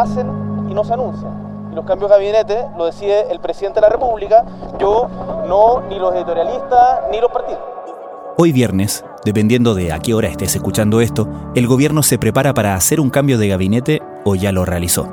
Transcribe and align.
hacen 0.00 0.26
y 0.70 0.74
no 0.74 0.84
se 0.84 0.94
anuncian. 0.94 1.68
Y 1.72 1.74
los 1.74 1.84
cambios 1.84 2.10
de 2.10 2.16
gabinete 2.16 2.66
lo 2.76 2.86
decide 2.86 3.30
el 3.30 3.40
presidente 3.40 3.80
de 3.80 3.86
la 3.86 3.92
República, 3.92 4.44
yo 4.78 5.08
no, 5.46 5.82
ni 5.88 5.98
los 5.98 6.14
editorialistas, 6.14 7.00
ni 7.10 7.20
los 7.20 7.30
partidos. 7.30 7.60
Hoy 8.36 8.52
viernes, 8.52 9.04
dependiendo 9.24 9.74
de 9.74 9.92
a 9.92 9.98
qué 9.98 10.14
hora 10.14 10.28
estés 10.28 10.54
escuchando 10.54 11.00
esto, 11.00 11.28
el 11.56 11.66
gobierno 11.66 12.02
se 12.02 12.18
prepara 12.18 12.54
para 12.54 12.74
hacer 12.74 13.00
un 13.00 13.10
cambio 13.10 13.36
de 13.36 13.48
gabinete 13.48 14.00
o 14.24 14.36
ya 14.36 14.52
lo 14.52 14.64
realizó. 14.64 15.08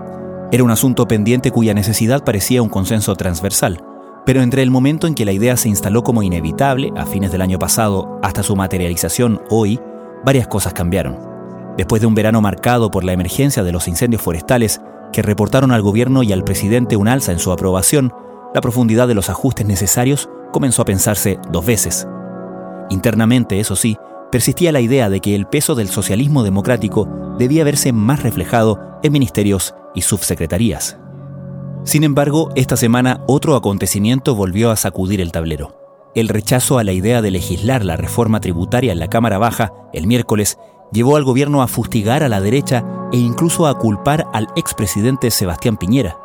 Era 0.51 0.63
un 0.63 0.69
asunto 0.69 1.07
pendiente 1.07 1.51
cuya 1.51 1.73
necesidad 1.73 2.23
parecía 2.23 2.61
un 2.61 2.69
consenso 2.69 3.15
transversal, 3.15 3.83
pero 4.25 4.41
entre 4.41 4.61
el 4.61 4.69
momento 4.69 5.07
en 5.07 5.15
que 5.15 5.25
la 5.25 5.31
idea 5.31 5.57
se 5.57 5.69
instaló 5.69 6.03
como 6.03 6.21
inevitable 6.21 6.91
a 6.95 7.05
fines 7.05 7.31
del 7.31 7.41
año 7.41 7.57
pasado 7.57 8.19
hasta 8.21 8.43
su 8.43 8.55
materialización 8.55 9.41
hoy, 9.49 9.79
varias 10.23 10.47
cosas 10.47 10.73
cambiaron. 10.73 11.34
Después 11.77 12.01
de 12.01 12.07
un 12.07 12.15
verano 12.15 12.41
marcado 12.41 12.89
por 12.91 13.03
la 13.03 13.13
emergencia 13.13 13.63
de 13.63 13.71
los 13.71 13.87
incendios 13.87 14.21
forestales, 14.21 14.81
que 15.11 15.21
reportaron 15.21 15.71
al 15.71 15.81
gobierno 15.81 16.23
y 16.23 16.33
al 16.33 16.43
presidente 16.43 16.95
un 16.95 17.07
alza 17.07 17.31
en 17.31 17.39
su 17.39 17.51
aprobación, 17.51 18.13
la 18.53 18.61
profundidad 18.61 19.07
de 19.07 19.15
los 19.15 19.29
ajustes 19.29 19.65
necesarios 19.65 20.29
comenzó 20.51 20.81
a 20.81 20.85
pensarse 20.85 21.39
dos 21.51 21.65
veces. 21.65 22.07
Internamente, 22.89 23.59
eso 23.59 23.75
sí, 23.75 23.97
persistía 24.31 24.71
la 24.71 24.81
idea 24.81 25.09
de 25.09 25.19
que 25.19 25.35
el 25.35 25.47
peso 25.47 25.75
del 25.75 25.89
socialismo 25.89 26.43
democrático 26.43 27.07
debía 27.37 27.63
verse 27.63 27.91
más 27.91 28.23
reflejado 28.23 28.79
en 29.03 29.11
ministerios 29.11 29.75
y 29.93 30.01
subsecretarías. 30.01 30.97
Sin 31.83 32.03
embargo, 32.03 32.49
esta 32.55 32.77
semana 32.77 33.23
otro 33.27 33.55
acontecimiento 33.55 34.35
volvió 34.35 34.71
a 34.71 34.75
sacudir 34.75 35.21
el 35.21 35.31
tablero. 35.31 36.11
El 36.15 36.29
rechazo 36.29 36.79
a 36.79 36.83
la 36.83 36.93
idea 36.93 37.21
de 37.21 37.31
legislar 37.31 37.83
la 37.83 37.97
reforma 37.97 38.39
tributaria 38.39 38.93
en 38.93 38.99
la 38.99 39.09
Cámara 39.09 39.37
Baja 39.37 39.73
el 39.93 40.07
miércoles 40.07 40.57
llevó 40.91 41.17
al 41.17 41.23
gobierno 41.23 41.61
a 41.61 41.67
fustigar 41.67 42.23
a 42.23 42.29
la 42.29 42.41
derecha 42.41 42.83
e 43.11 43.17
incluso 43.17 43.67
a 43.67 43.77
culpar 43.77 44.27
al 44.33 44.47
expresidente 44.55 45.31
Sebastián 45.31 45.77
Piñera. 45.77 46.17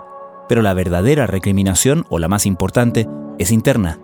Pero 0.48 0.62
la 0.62 0.74
verdadera 0.74 1.26
recriminación, 1.26 2.04
o 2.08 2.18
la 2.18 2.28
más 2.28 2.46
importante, 2.46 3.08
es 3.38 3.52
interna. 3.52 3.98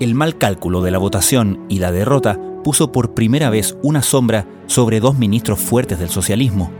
El 0.00 0.14
mal 0.14 0.38
cálculo 0.38 0.80
de 0.80 0.90
la 0.90 0.98
votación 0.98 1.64
y 1.68 1.78
la 1.78 1.92
derrota 1.92 2.40
puso 2.64 2.90
por 2.90 3.14
primera 3.14 3.50
vez 3.50 3.76
una 3.82 4.02
sombra 4.02 4.46
sobre 4.66 4.98
dos 4.98 5.16
ministros 5.16 5.60
fuertes 5.60 5.98
del 5.98 6.08
socialismo, 6.08 6.70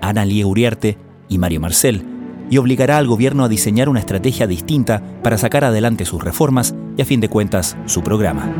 Ana 0.00 0.24
Lía 0.24 0.46
Uriarte 0.46 0.98
y 1.28 1.38
Mario 1.38 1.60
Marcel, 1.60 2.04
y 2.50 2.58
obligará 2.58 2.98
al 2.98 3.06
gobierno 3.06 3.44
a 3.44 3.48
diseñar 3.48 3.88
una 3.88 4.00
estrategia 4.00 4.46
distinta 4.46 5.02
para 5.22 5.38
sacar 5.38 5.64
adelante 5.64 6.04
sus 6.04 6.22
reformas 6.22 6.74
y 6.98 7.02
a 7.02 7.06
fin 7.06 7.20
de 7.20 7.30
cuentas 7.30 7.76
su 7.86 8.02
programa. 8.02 8.52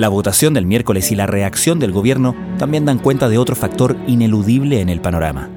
La 0.00 0.08
votación 0.08 0.54
del 0.54 0.64
miércoles 0.64 1.12
y 1.12 1.14
la 1.14 1.26
reacción 1.26 1.78
del 1.78 1.92
gobierno 1.92 2.34
también 2.56 2.86
dan 2.86 2.98
cuenta 2.98 3.28
de 3.28 3.36
otro 3.36 3.54
factor 3.54 3.98
ineludible 4.06 4.80
en 4.80 4.88
el 4.88 5.02
panorama. 5.02 5.50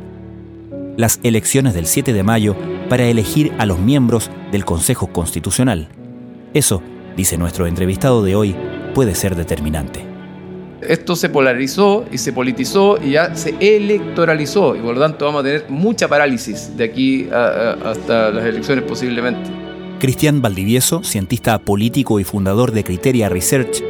Las 0.98 1.22
elecciones 1.24 1.74
del 1.74 1.86
7 1.86 2.12
de 2.12 2.24
mayo 2.24 2.54
para 2.90 3.06
elegir 3.06 3.54
a 3.58 3.66
los 3.66 3.80
miembros 3.80 4.30
del 4.52 4.66
Consejo 4.66 5.08
Constitucional. 5.14 5.88
Eso, 6.54 6.84
dice 7.16 7.38
nuestro 7.38 7.68
entrevistado 7.68 8.22
de 8.22 8.36
hoy, 8.36 8.54
puede 8.94 9.16
ser 9.16 9.38
determinante. 9.38 10.06
Esto 10.82 11.16
se 11.16 11.30
polarizó 11.30 12.04
y 12.12 12.18
se 12.18 12.34
politizó 12.34 13.02
y 13.02 13.12
ya 13.12 13.34
se 13.38 13.56
electoralizó 13.62 14.76
y 14.76 14.82
por 14.82 14.96
lo 14.96 15.00
tanto 15.00 15.24
vamos 15.24 15.40
a 15.40 15.44
tener 15.46 15.70
mucha 15.70 16.10
parálisis 16.10 16.76
de 16.76 16.84
aquí 16.84 17.30
hasta 17.32 18.30
las 18.32 18.44
elecciones 18.44 18.84
posiblemente. 18.84 19.50
Cristian 20.02 20.42
Valdivieso, 20.42 21.02
cientista 21.02 21.60
político 21.60 22.20
y 22.20 22.26
fundador 22.26 22.74
de 22.74 22.84
Criteria 22.84 23.30
Research, 23.30 23.82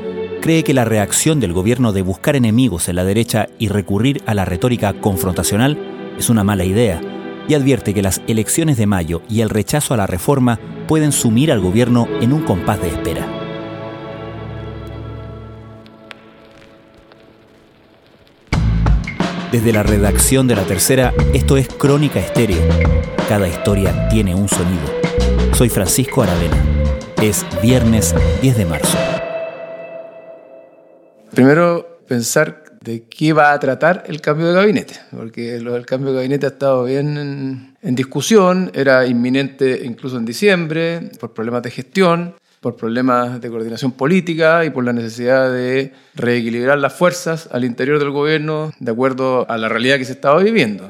cree 0.44 0.66
que 0.66 0.73
la 0.73 0.83
reacción 0.83 1.39
del 1.39 1.53
gobierno 1.53 1.94
de 1.94 2.02
buscar 2.02 2.35
enemigos 2.35 2.90
en 2.90 2.97
la 2.97 3.06
derecha 3.06 3.47
y 3.59 3.69
recurrir 3.69 4.22
a 4.25 4.34
la 4.34 4.44
retórica 4.44 4.91
confrontacional 4.91 5.78
es 6.19 6.29
una 6.29 6.44
mala 6.44 6.66
idea 6.66 7.00
y 7.47 7.53
advierte 7.53 7.94
que 7.94 8.01
las 8.01 8.22
elecciones 8.28 8.75
de 8.75 8.85
mayo 8.85 9.22
y 9.29 9.40
el 9.40 9.50
rechazo 9.50 9.94
a 9.94 9.97
la 9.97 10.06
reforma 10.06 10.59
pueden 10.85 11.13
sumir 11.13 11.50
al 11.50 11.62
gobierno 11.62 12.09
en 12.19 12.34
un 12.34 12.41
compás 12.41 12.81
de 12.81 12.90
espera. 12.90 13.25
Desde 19.50 19.72
la 19.72 19.84
redacción 19.84 20.46
de 20.50 20.57
la 20.57 20.63
tercera, 20.63 21.13
esto 21.34 21.56
es 21.56 21.69
Crónica 21.69 22.19
Estéreo. 22.19 22.67
Cada 23.29 23.47
historia 23.47 24.09
tiene 24.09 24.35
un 24.35 24.50
sonido. 24.50 24.91
Soy 25.53 25.69
Francisco 25.69 26.22
Aravena. 26.22 26.62
Es 27.22 27.46
viernes 27.62 28.13
10 28.41 28.57
de 28.57 28.66
marzo. 28.66 28.97
Primero, 31.33 31.99
pensar 32.07 32.63
de 32.81 33.05
qué 33.09 33.33
va 33.33 33.53
a 33.53 33.59
tratar 33.59 34.03
el 34.07 34.21
cambio 34.21 34.47
de 34.47 34.53
gabinete, 34.53 34.95
porque 35.16 35.55
el 35.55 35.85
cambio 35.85 36.11
de 36.11 36.17
gabinete 36.17 36.45
ha 36.45 36.49
estado 36.49 36.83
bien 36.83 37.75
en, 37.81 37.95
discusión, 37.95 38.69
era 38.75 39.07
inminente 39.07 39.81
incluso 39.83 40.17
en 40.17 40.25
diciembre, 40.25 41.09
por 41.19 41.33
problemas 41.33 41.63
de 41.63 41.72
gestión, 41.72 42.35
por 42.61 42.75
problemas 42.75 43.41
de 43.41 43.49
coordinación 43.49 43.93
política 43.93 44.63
y 44.63 44.69
por 44.69 44.83
la 44.83 44.93
necesidad 44.93 45.51
de 45.51 45.93
reequilibrar 46.13 46.77
las 46.77 46.93
fuerzas 46.93 47.49
al 47.51 47.66
interior 47.66 47.97
del 47.99 48.11
gobierno 48.11 48.72
de 48.79 48.91
acuerdo 48.91 49.49
a 49.49 49.57
la 49.57 49.69
realidad 49.69 49.97
que 49.97 50.05
se 50.05 50.13
estaba 50.13 50.41
viviendo 50.41 50.89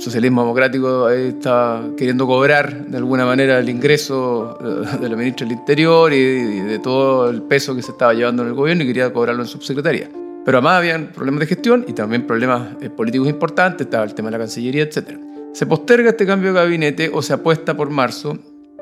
socialismo 0.00 0.40
democrático 0.42 1.10
está 1.10 1.82
queriendo 1.96 2.26
cobrar 2.26 2.86
de 2.86 2.96
alguna 2.96 3.26
manera 3.26 3.58
el 3.58 3.68
ingreso 3.68 4.58
de 5.00 5.08
la 5.08 5.14
ministra 5.14 5.46
del 5.46 5.58
Interior 5.58 6.12
y 6.12 6.60
de 6.60 6.78
todo 6.78 7.28
el 7.28 7.42
peso 7.42 7.76
que 7.76 7.82
se 7.82 7.92
estaba 7.92 8.14
llevando 8.14 8.42
en 8.42 8.48
el 8.48 8.54
gobierno 8.54 8.84
y 8.84 8.86
quería 8.86 9.12
cobrarlo 9.12 9.42
en 9.42 9.48
subsecretaría. 9.48 10.08
Pero 10.44 10.58
además 10.58 10.78
habían 10.78 11.08
problemas 11.08 11.40
de 11.40 11.46
gestión 11.46 11.84
y 11.86 11.92
también 11.92 12.26
problemas 12.26 12.76
eh, 12.80 12.88
políticos 12.88 13.28
importantes, 13.28 13.86
estaba 13.86 14.04
el 14.04 14.14
tema 14.14 14.28
de 14.28 14.32
la 14.32 14.38
Cancillería, 14.38 14.84
etc. 14.84 15.18
Se 15.52 15.66
posterga 15.66 16.10
este 16.10 16.24
cambio 16.24 16.54
de 16.54 16.60
gabinete 16.60 17.10
o 17.12 17.20
se 17.20 17.34
apuesta 17.34 17.76
por 17.76 17.90
marzo, 17.90 18.38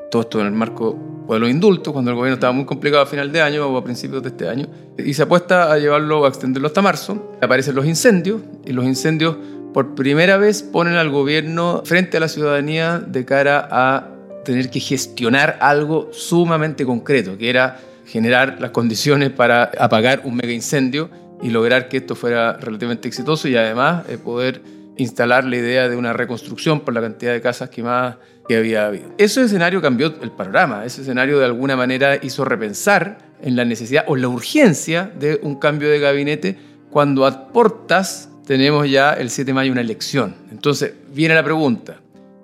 todo 0.09 0.21
esto 0.21 0.39
en 0.39 0.47
el 0.47 0.53
marco 0.53 1.25
de 1.27 1.37
los 1.37 1.49
indultos, 1.49 1.91
cuando 1.91 2.11
el 2.11 2.17
gobierno 2.17 2.35
estaba 2.35 2.53
muy 2.53 2.65
complicado 2.65 3.03
a 3.03 3.05
final 3.05 3.31
de 3.31 3.41
año 3.41 3.67
o 3.67 3.77
a 3.77 3.83
principios 3.83 4.23
de 4.23 4.29
este 4.29 4.47
año, 4.47 4.67
y 4.97 5.13
se 5.13 5.23
apuesta 5.23 5.71
a 5.71 5.77
llevarlo, 5.77 6.25
a 6.25 6.29
extenderlo 6.29 6.67
hasta 6.67 6.81
marzo. 6.81 7.33
Aparecen 7.41 7.75
los 7.75 7.85
incendios 7.85 8.41
y 8.65 8.71
los 8.71 8.85
incendios 8.85 9.35
por 9.73 9.95
primera 9.95 10.37
vez 10.37 10.63
ponen 10.63 10.95
al 10.95 11.09
gobierno 11.09 11.83
frente 11.85 12.17
a 12.17 12.19
la 12.19 12.27
ciudadanía 12.27 12.99
de 12.99 13.25
cara 13.25 13.67
a 13.71 14.07
tener 14.43 14.69
que 14.69 14.79
gestionar 14.79 15.57
algo 15.61 16.09
sumamente 16.11 16.85
concreto, 16.85 17.37
que 17.37 17.49
era 17.49 17.79
generar 18.05 18.57
las 18.59 18.71
condiciones 18.71 19.29
para 19.29 19.71
apagar 19.77 20.21
un 20.23 20.35
mega 20.35 20.51
incendio 20.51 21.09
y 21.41 21.49
lograr 21.49 21.87
que 21.87 21.97
esto 21.97 22.15
fuera 22.15 22.53
relativamente 22.53 23.07
exitoso 23.07 23.47
y 23.47 23.55
además 23.55 24.05
eh, 24.09 24.17
poder 24.17 24.61
instalar 24.97 25.45
la 25.45 25.55
idea 25.55 25.87
de 25.87 25.95
una 25.95 26.11
reconstrucción 26.13 26.81
por 26.81 26.93
la 26.93 27.01
cantidad 27.01 27.31
de 27.31 27.41
casas 27.41 27.69
quemadas 27.69 28.17
que 28.47 28.57
había 28.57 28.87
habido. 28.87 29.13
Ese 29.17 29.43
escenario 29.43 29.81
cambió 29.81 30.13
el 30.21 30.31
panorama, 30.31 30.83
ese 30.83 31.01
escenario 31.01 31.39
de 31.39 31.45
alguna 31.45 31.75
manera 31.75 32.17
hizo 32.21 32.43
repensar 32.43 33.19
en 33.41 33.55
la 33.55 33.63
necesidad 33.63 34.03
o 34.07 34.15
la 34.15 34.27
urgencia 34.27 35.11
de 35.17 35.39
un 35.43 35.55
cambio 35.55 35.89
de 35.89 35.99
gabinete 35.99 36.57
cuando 36.89 37.25
aportas 37.25 38.28
tenemos 38.49 38.89
ya 38.89 39.13
el 39.13 39.29
7 39.29 39.49
de 39.49 39.53
mayo 39.53 39.71
una 39.71 39.81
elección. 39.81 40.33
Entonces, 40.49 40.91
viene 41.13 41.35
la 41.35 41.43
pregunta. 41.43 41.99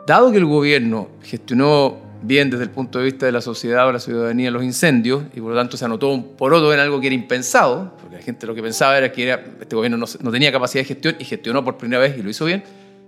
Dado 0.06 0.30
que 0.30 0.38
el 0.38 0.46
gobierno 0.46 1.08
gestionó 1.24 1.98
bien 2.22 2.52
desde 2.52 2.66
el 2.66 2.70
punto 2.70 3.00
de 3.00 3.06
vista 3.06 3.26
de 3.26 3.32
la 3.32 3.42
sociedad 3.42 3.88
o 3.88 3.92
la 3.92 3.98
ciudadanía 3.98 4.52
los 4.52 4.64
incendios 4.64 5.24
y 5.34 5.42
por 5.42 5.50
lo 5.50 5.58
tanto 5.58 5.78
se 5.78 5.86
anotó 5.86 6.10
un 6.10 6.36
poroto 6.36 6.72
en 6.72 6.80
algo 6.80 7.02
que 7.02 7.08
era 7.08 7.16
impensado, 7.16 7.98
porque 8.00 8.18
la 8.18 8.22
gente 8.22 8.46
lo 8.46 8.54
que 8.54 8.62
pensaba 8.62 8.96
era 9.00 9.12
que 9.12 9.32
este 9.60 9.76
gobierno 9.76 9.98
no, 9.98 10.06
no, 10.22 10.32
tenía 10.32 10.52
capacidad 10.52 10.84
de 10.84 10.90
gestión 10.90 11.16
y 11.18 11.26
gestionó 11.26 11.64
por 11.64 11.76
primera 11.76 12.00
vez 12.00 12.16
y 12.16 12.22
lo 12.22 12.30
hizo 12.30 12.46
bien, 12.46 12.64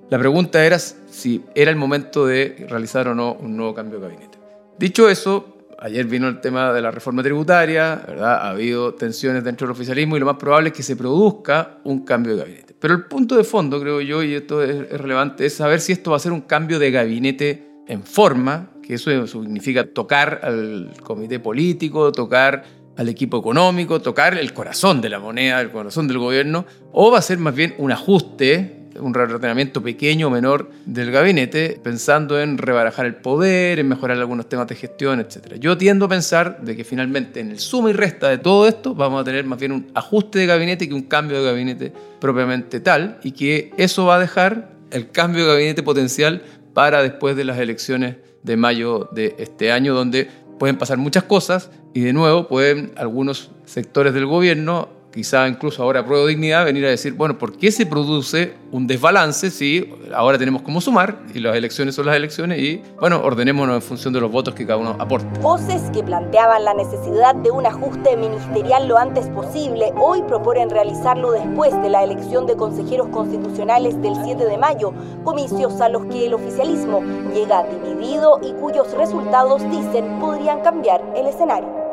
la 0.10 0.18
pregunta 0.18 0.66
era 0.66 0.80
si 0.80 1.44
era 1.54 1.70
el 1.70 1.78
momento 1.78 2.26
de 2.26 2.66
realizar 2.68 3.08
o 3.10 3.14
no 3.14 3.34
un 3.34 3.56
nuevo 3.56 3.76
cambio 3.76 4.00
de 4.00 4.08
gabinete. 4.08 4.40
Dicho 4.80 5.08
eso, 5.08 5.60
ayer 5.78 6.08
vino 6.08 6.28
el 6.28 6.42
tema 6.42 6.74
de 6.74 6.82
la 6.82 6.90
reforma 6.90 7.22
tributaria, 7.22 8.02
¿verdad? 8.08 8.38
ha 8.38 8.50
habido 8.50 8.96
tensiones 8.96 9.44
dentro 9.44 9.68
del 9.68 9.74
oficialismo 9.74 10.18
y 10.18 10.20
lo 10.20 10.26
más 10.26 10.38
probable 10.38 10.70
es 10.70 10.74
que 10.74 10.82
se 10.82 10.96
produzca 10.96 11.78
un 11.84 12.04
cambio 12.04 12.36
de 12.36 12.40
gabinete. 12.40 12.67
Pero 12.80 12.94
el 12.94 13.06
punto 13.06 13.36
de 13.36 13.44
fondo, 13.44 13.80
creo 13.80 14.02
yo, 14.02 14.24
y 14.24 14.36
esto 14.36 14.64
es, 14.64 14.90
relevante, 14.90 15.46
es 15.46 15.56
saber 15.56 15.82
si 15.82 15.94
esto 15.94 16.12
va 16.12 16.18
a 16.18 16.20
ser 16.20 16.32
un 16.32 16.42
cambio 16.42 16.78
de 16.80 16.92
gabinete 16.92 17.68
en 17.88 18.04
forma, 18.04 18.72
que 18.84 18.96
eso 18.96 19.26
significa 19.26 19.86
tocar 19.86 20.42
al 20.44 20.94
comité 21.02 21.40
político, 21.40 22.12
tocar 22.12 22.64
al 22.96 23.10
equipo 23.10 23.38
económico, 23.38 24.02
tocar 24.02 24.38
el 24.38 24.54
corazón 24.54 25.02
de 25.02 25.10
la 25.10 25.20
moneda, 25.20 25.62
el 25.62 25.72
corazón 25.72 26.08
del 26.08 26.18
gobierno, 26.18 26.66
o 26.92 27.12
va 27.12 27.20
a 27.20 27.22
ser 27.22 27.38
más 27.38 27.56
bien 27.56 27.76
un 27.78 27.92
ajuste 27.92 28.77
un 29.00 29.14
reordenamiento 29.14 29.82
pequeño 29.82 30.28
o 30.28 30.30
menor 30.30 30.70
del 30.86 31.12
gabinete, 31.12 31.80
pensando 31.82 32.40
en 32.40 32.58
rebarajar 32.58 33.06
el 33.06 33.16
poder, 33.16 33.80
en 33.80 33.88
mejorar 33.88 34.18
algunos 34.18 34.50
temas 34.50 34.68
de 34.68 34.76
gestión, 34.76 35.20
etc. 35.20 35.56
Yo 35.60 35.78
tiendo 35.78 36.06
a 36.06 36.10
pensar 36.10 36.62
de 36.62 36.76
que 36.76 36.84
finalmente 36.84 37.40
en 37.40 37.52
el 37.52 37.60
suma 37.60 37.90
y 37.90 37.94
resta 37.94 38.30
de 38.30 38.38
todo 38.38 38.68
esto 38.68 38.96
vamos 38.96 39.22
a 39.22 39.24
tener 39.24 39.46
más 39.46 39.60
bien 39.60 39.72
un 39.72 39.92
ajuste 39.94 40.40
de 40.40 40.46
gabinete 40.46 40.88
que 40.88 40.94
un 40.94 41.04
cambio 41.04 41.40
de 41.42 41.46
gabinete 41.46 41.94
propiamente 42.20 42.80
tal, 42.80 43.20
y 43.24 43.32
que 43.32 43.72
eso 43.78 44.06
va 44.06 44.16
a 44.16 44.20
dejar 44.20 44.72
el 44.92 45.12
cambio 45.12 45.46
de 45.46 45.54
gabinete 45.54 45.84
potencial 45.84 46.42
para 46.74 47.02
después 47.02 47.36
de 47.36 47.44
las 47.44 47.60
elecciones 47.60 48.18
de 48.44 48.58
mayo 48.58 49.10
de 49.12 49.36
este 49.40 49.72
año, 49.72 49.94
donde 49.94 50.30
pueden 50.58 50.78
pasar 50.78 50.98
muchas 50.98 51.24
cosas 51.24 51.70
y 51.94 52.02
de 52.02 52.14
nuevo 52.14 52.48
pueden 52.48 52.92
algunos 52.96 53.52
sectores 53.66 54.14
del 54.14 54.26
gobierno 54.26 54.90
quizá 55.12 55.48
incluso 55.48 55.84
ahora 55.84 56.06
pruebo 56.06 56.28
dignidad, 56.28 56.66
venir 56.66 56.86
a 56.86 56.90
decir, 56.90 57.14
bueno, 57.14 57.38
¿por 57.38 57.58
qué 57.58 57.72
se 57.72 57.86
produce 57.86 58.54
un 58.72 58.88
desbalance 58.88 59.50
si 59.50 59.94
ahora 60.14 60.38
tenemos 60.38 60.62
como 60.62 60.82
sumar 60.82 61.20
y 61.34 61.40
las 61.40 61.56
elecciones 61.56 61.96
son 61.96 62.06
las 62.06 62.16
elecciones 62.16 62.60
y, 62.60 62.82
bueno, 63.00 63.22
ordenémonos 63.24 63.76
en 63.76 63.82
función 63.82 64.14
de 64.14 64.22
los 64.22 64.32
votos 64.32 64.54
que 64.54 64.66
cada 64.66 64.78
uno 64.78 64.96
aporta? 65.00 65.28
Voces 65.40 65.82
que 65.92 66.04
planteaban 66.04 66.66
la 66.66 66.74
necesidad 66.74 67.36
de 67.36 67.52
un 67.52 67.66
ajuste 67.66 68.16
ministerial 68.18 68.88
lo 68.88 68.98
antes 68.98 69.28
posible, 69.30 69.92
hoy 69.98 70.22
proponen 70.28 70.70
realizarlo 70.70 71.32
después 71.32 71.74
de 71.82 71.90
la 71.90 72.04
elección 72.04 72.46
de 72.46 72.56
consejeros 72.56 73.08
constitucionales 73.08 74.00
del 74.02 74.14
7 74.24 74.46
de 74.46 74.58
mayo, 74.58 74.94
comicios 75.24 75.80
a 75.82 75.90
los 75.90 76.06
que 76.06 76.28
el 76.28 76.34
oficialismo 76.34 77.02
llega 77.34 77.64
dividido 77.64 78.40
y 78.44 78.54
cuyos 78.54 78.92
resultados 78.94 79.64
dicen 79.70 80.20
podrían 80.20 80.62
cambiar 80.62 81.02
el 81.16 81.28
escenario. 81.28 81.87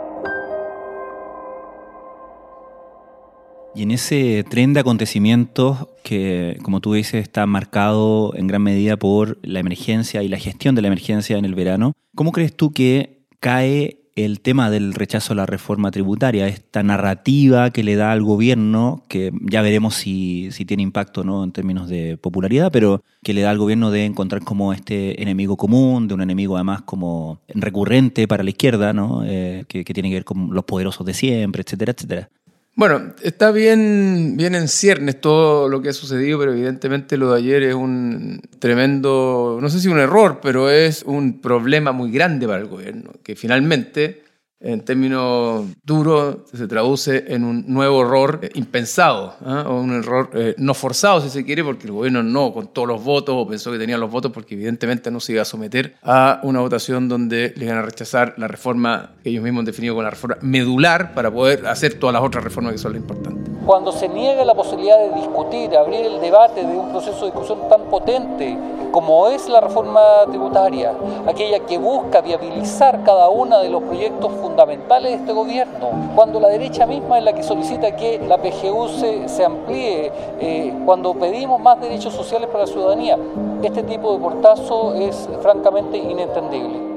Y 3.74 3.82
en 3.82 3.90
ese 3.90 4.44
tren 4.48 4.72
de 4.72 4.80
acontecimientos 4.80 5.88
que, 6.04 6.58
como 6.62 6.80
tú 6.80 6.94
dices, 6.94 7.22
está 7.22 7.44
marcado 7.46 8.32
en 8.36 8.46
gran 8.46 8.62
medida 8.62 8.96
por 8.96 9.38
la 9.42 9.58
emergencia 9.58 10.22
y 10.22 10.28
la 10.28 10.38
gestión 10.38 10.74
de 10.74 10.82
la 10.82 10.88
emergencia 10.88 11.36
en 11.38 11.44
el 11.44 11.56
verano, 11.56 11.92
¿cómo 12.14 12.30
crees 12.30 12.54
tú 12.56 12.72
que 12.72 13.26
cae 13.40 14.04
el 14.16 14.40
tema 14.40 14.70
del 14.70 14.94
rechazo 14.94 15.32
a 15.32 15.36
la 15.36 15.46
reforma 15.46 15.90
tributaria, 15.90 16.46
esta 16.46 16.82
narrativa 16.82 17.70
que 17.70 17.82
le 17.82 17.96
da 17.96 18.12
al 18.12 18.22
gobierno, 18.22 19.02
que 19.08 19.32
ya 19.42 19.60
veremos 19.60 19.96
si, 19.96 20.50
tiene 20.66 20.84
impacto 20.84 21.24
¿no? 21.24 21.42
en 21.42 21.50
términos 21.50 21.88
de 21.88 22.16
popularidad, 22.16 22.70
pero 22.70 23.02
que 23.24 23.34
le 23.34 23.40
da 23.40 23.50
al 23.50 23.58
gobierno 23.58 23.90
de 23.90 24.04
encontrar 24.04 24.42
como 24.42 24.72
este 24.72 25.20
enemigo 25.20 25.56
común, 25.56 26.06
de 26.06 26.14
un 26.14 26.22
enemigo 26.22 26.56
además 26.56 26.82
como 26.82 27.40
recurrente 27.48 28.28
para 28.28 28.44
la 28.44 28.50
izquierda, 28.50 28.92
¿no? 28.92 29.24
Eh, 29.26 29.64
que, 29.66 29.84
que 29.84 29.94
tiene 29.94 30.10
que 30.10 30.16
ver 30.16 30.24
con 30.24 30.54
los 30.54 30.64
poderosos 30.64 31.04
de 31.04 31.14
siempre, 31.14 31.62
etcétera, 31.62 31.92
etcétera. 31.92 32.30
Bueno, 32.76 33.14
está 33.22 33.52
bien, 33.52 34.34
bien 34.36 34.56
en 34.56 34.66
ciernes 34.66 35.20
todo 35.20 35.68
lo 35.68 35.80
que 35.80 35.90
ha 35.90 35.92
sucedido, 35.92 36.40
pero 36.40 36.52
evidentemente 36.52 37.16
lo 37.16 37.30
de 37.30 37.38
ayer 37.38 37.62
es 37.62 37.74
un 37.74 38.40
tremendo, 38.58 39.58
no 39.62 39.68
sé 39.68 39.78
si 39.78 39.86
un 39.86 40.00
error, 40.00 40.40
pero 40.42 40.68
es 40.68 41.04
un 41.04 41.40
problema 41.40 41.92
muy 41.92 42.10
grande 42.10 42.48
para 42.48 42.58
el 42.60 42.66
gobierno, 42.66 43.12
que 43.22 43.36
finalmente 43.36 44.23
en 44.64 44.80
términos 44.80 45.66
duros 45.84 46.38
se 46.52 46.66
traduce 46.66 47.24
en 47.28 47.44
un 47.44 47.64
nuevo 47.68 48.00
error 48.00 48.40
impensado, 48.54 49.34
¿ah? 49.44 49.64
o 49.68 49.78
un 49.78 49.92
error 49.92 50.30
eh, 50.32 50.54
no 50.56 50.72
forzado 50.72 51.20
si 51.20 51.28
se 51.28 51.44
quiere, 51.44 51.62
porque 51.62 51.86
el 51.86 51.92
gobierno 51.92 52.22
no 52.22 52.52
con 52.52 52.68
todos 52.68 52.88
los 52.88 53.04
votos 53.04 53.34
o 53.38 53.46
pensó 53.46 53.70
que 53.70 53.78
tenía 53.78 53.98
los 53.98 54.10
votos 54.10 54.32
porque 54.32 54.54
evidentemente 54.54 55.10
no 55.10 55.20
se 55.20 55.32
iba 55.32 55.42
a 55.42 55.44
someter 55.44 55.96
a 56.02 56.40
una 56.44 56.60
votación 56.60 57.10
donde 57.10 57.52
le 57.56 57.66
iban 57.66 57.76
a 57.76 57.82
rechazar 57.82 58.34
la 58.38 58.48
reforma 58.48 59.10
que 59.22 59.30
ellos 59.30 59.44
mismos 59.44 59.60
han 59.60 59.66
definido 59.66 59.94
como 59.94 60.02
la 60.02 60.10
reforma 60.10 60.38
medular 60.40 61.12
para 61.12 61.30
poder 61.30 61.66
hacer 61.66 61.98
todas 61.98 62.14
las 62.14 62.22
otras 62.22 62.42
reformas 62.42 62.72
que 62.72 62.78
son 62.78 62.92
las 62.92 63.02
importantes. 63.02 63.44
Cuando 63.66 63.92
se 63.92 64.08
niega 64.08 64.44
la 64.44 64.54
posibilidad 64.54 64.98
de 64.98 65.14
discutir, 65.20 65.76
abrir 65.76 66.06
el 66.06 66.20
debate 66.20 66.64
de 66.64 66.76
un 66.76 66.90
proceso 66.90 67.20
de 67.20 67.26
discusión 67.26 67.58
tan 67.68 67.82
potente 67.90 68.56
como 68.90 69.26
es 69.26 69.48
la 69.48 69.60
reforma 69.60 70.00
tributaria, 70.28 70.92
aquella 71.26 71.58
que 71.66 71.78
busca 71.78 72.20
viabilizar 72.20 73.02
cada 73.02 73.28
uno 73.28 73.60
de 73.60 73.68
los 73.68 73.82
proyectos 73.82 74.30
fundamentales 74.34 74.53
de 74.54 75.14
este 75.14 75.32
gobierno, 75.32 76.12
cuando 76.14 76.40
la 76.40 76.48
derecha 76.48 76.86
misma 76.86 77.18
es 77.18 77.24
la 77.24 77.32
que 77.34 77.42
solicita 77.42 77.96
que 77.96 78.20
la 78.26 78.38
PGU 78.38 78.88
se, 79.26 79.44
amplíe, 79.44 80.12
eh, 80.40 80.72
cuando 80.84 81.14
pedimos 81.14 81.60
más 81.60 81.80
derechos 81.80 82.14
sociales 82.14 82.48
para 82.48 82.60
la 82.60 82.66
ciudadanía, 82.66 83.18
este 83.62 83.82
tipo 83.82 84.14
de 84.14 84.20
portazo 84.20 84.94
es 84.94 85.28
francamente 85.42 85.98
inentendible. 85.98 86.94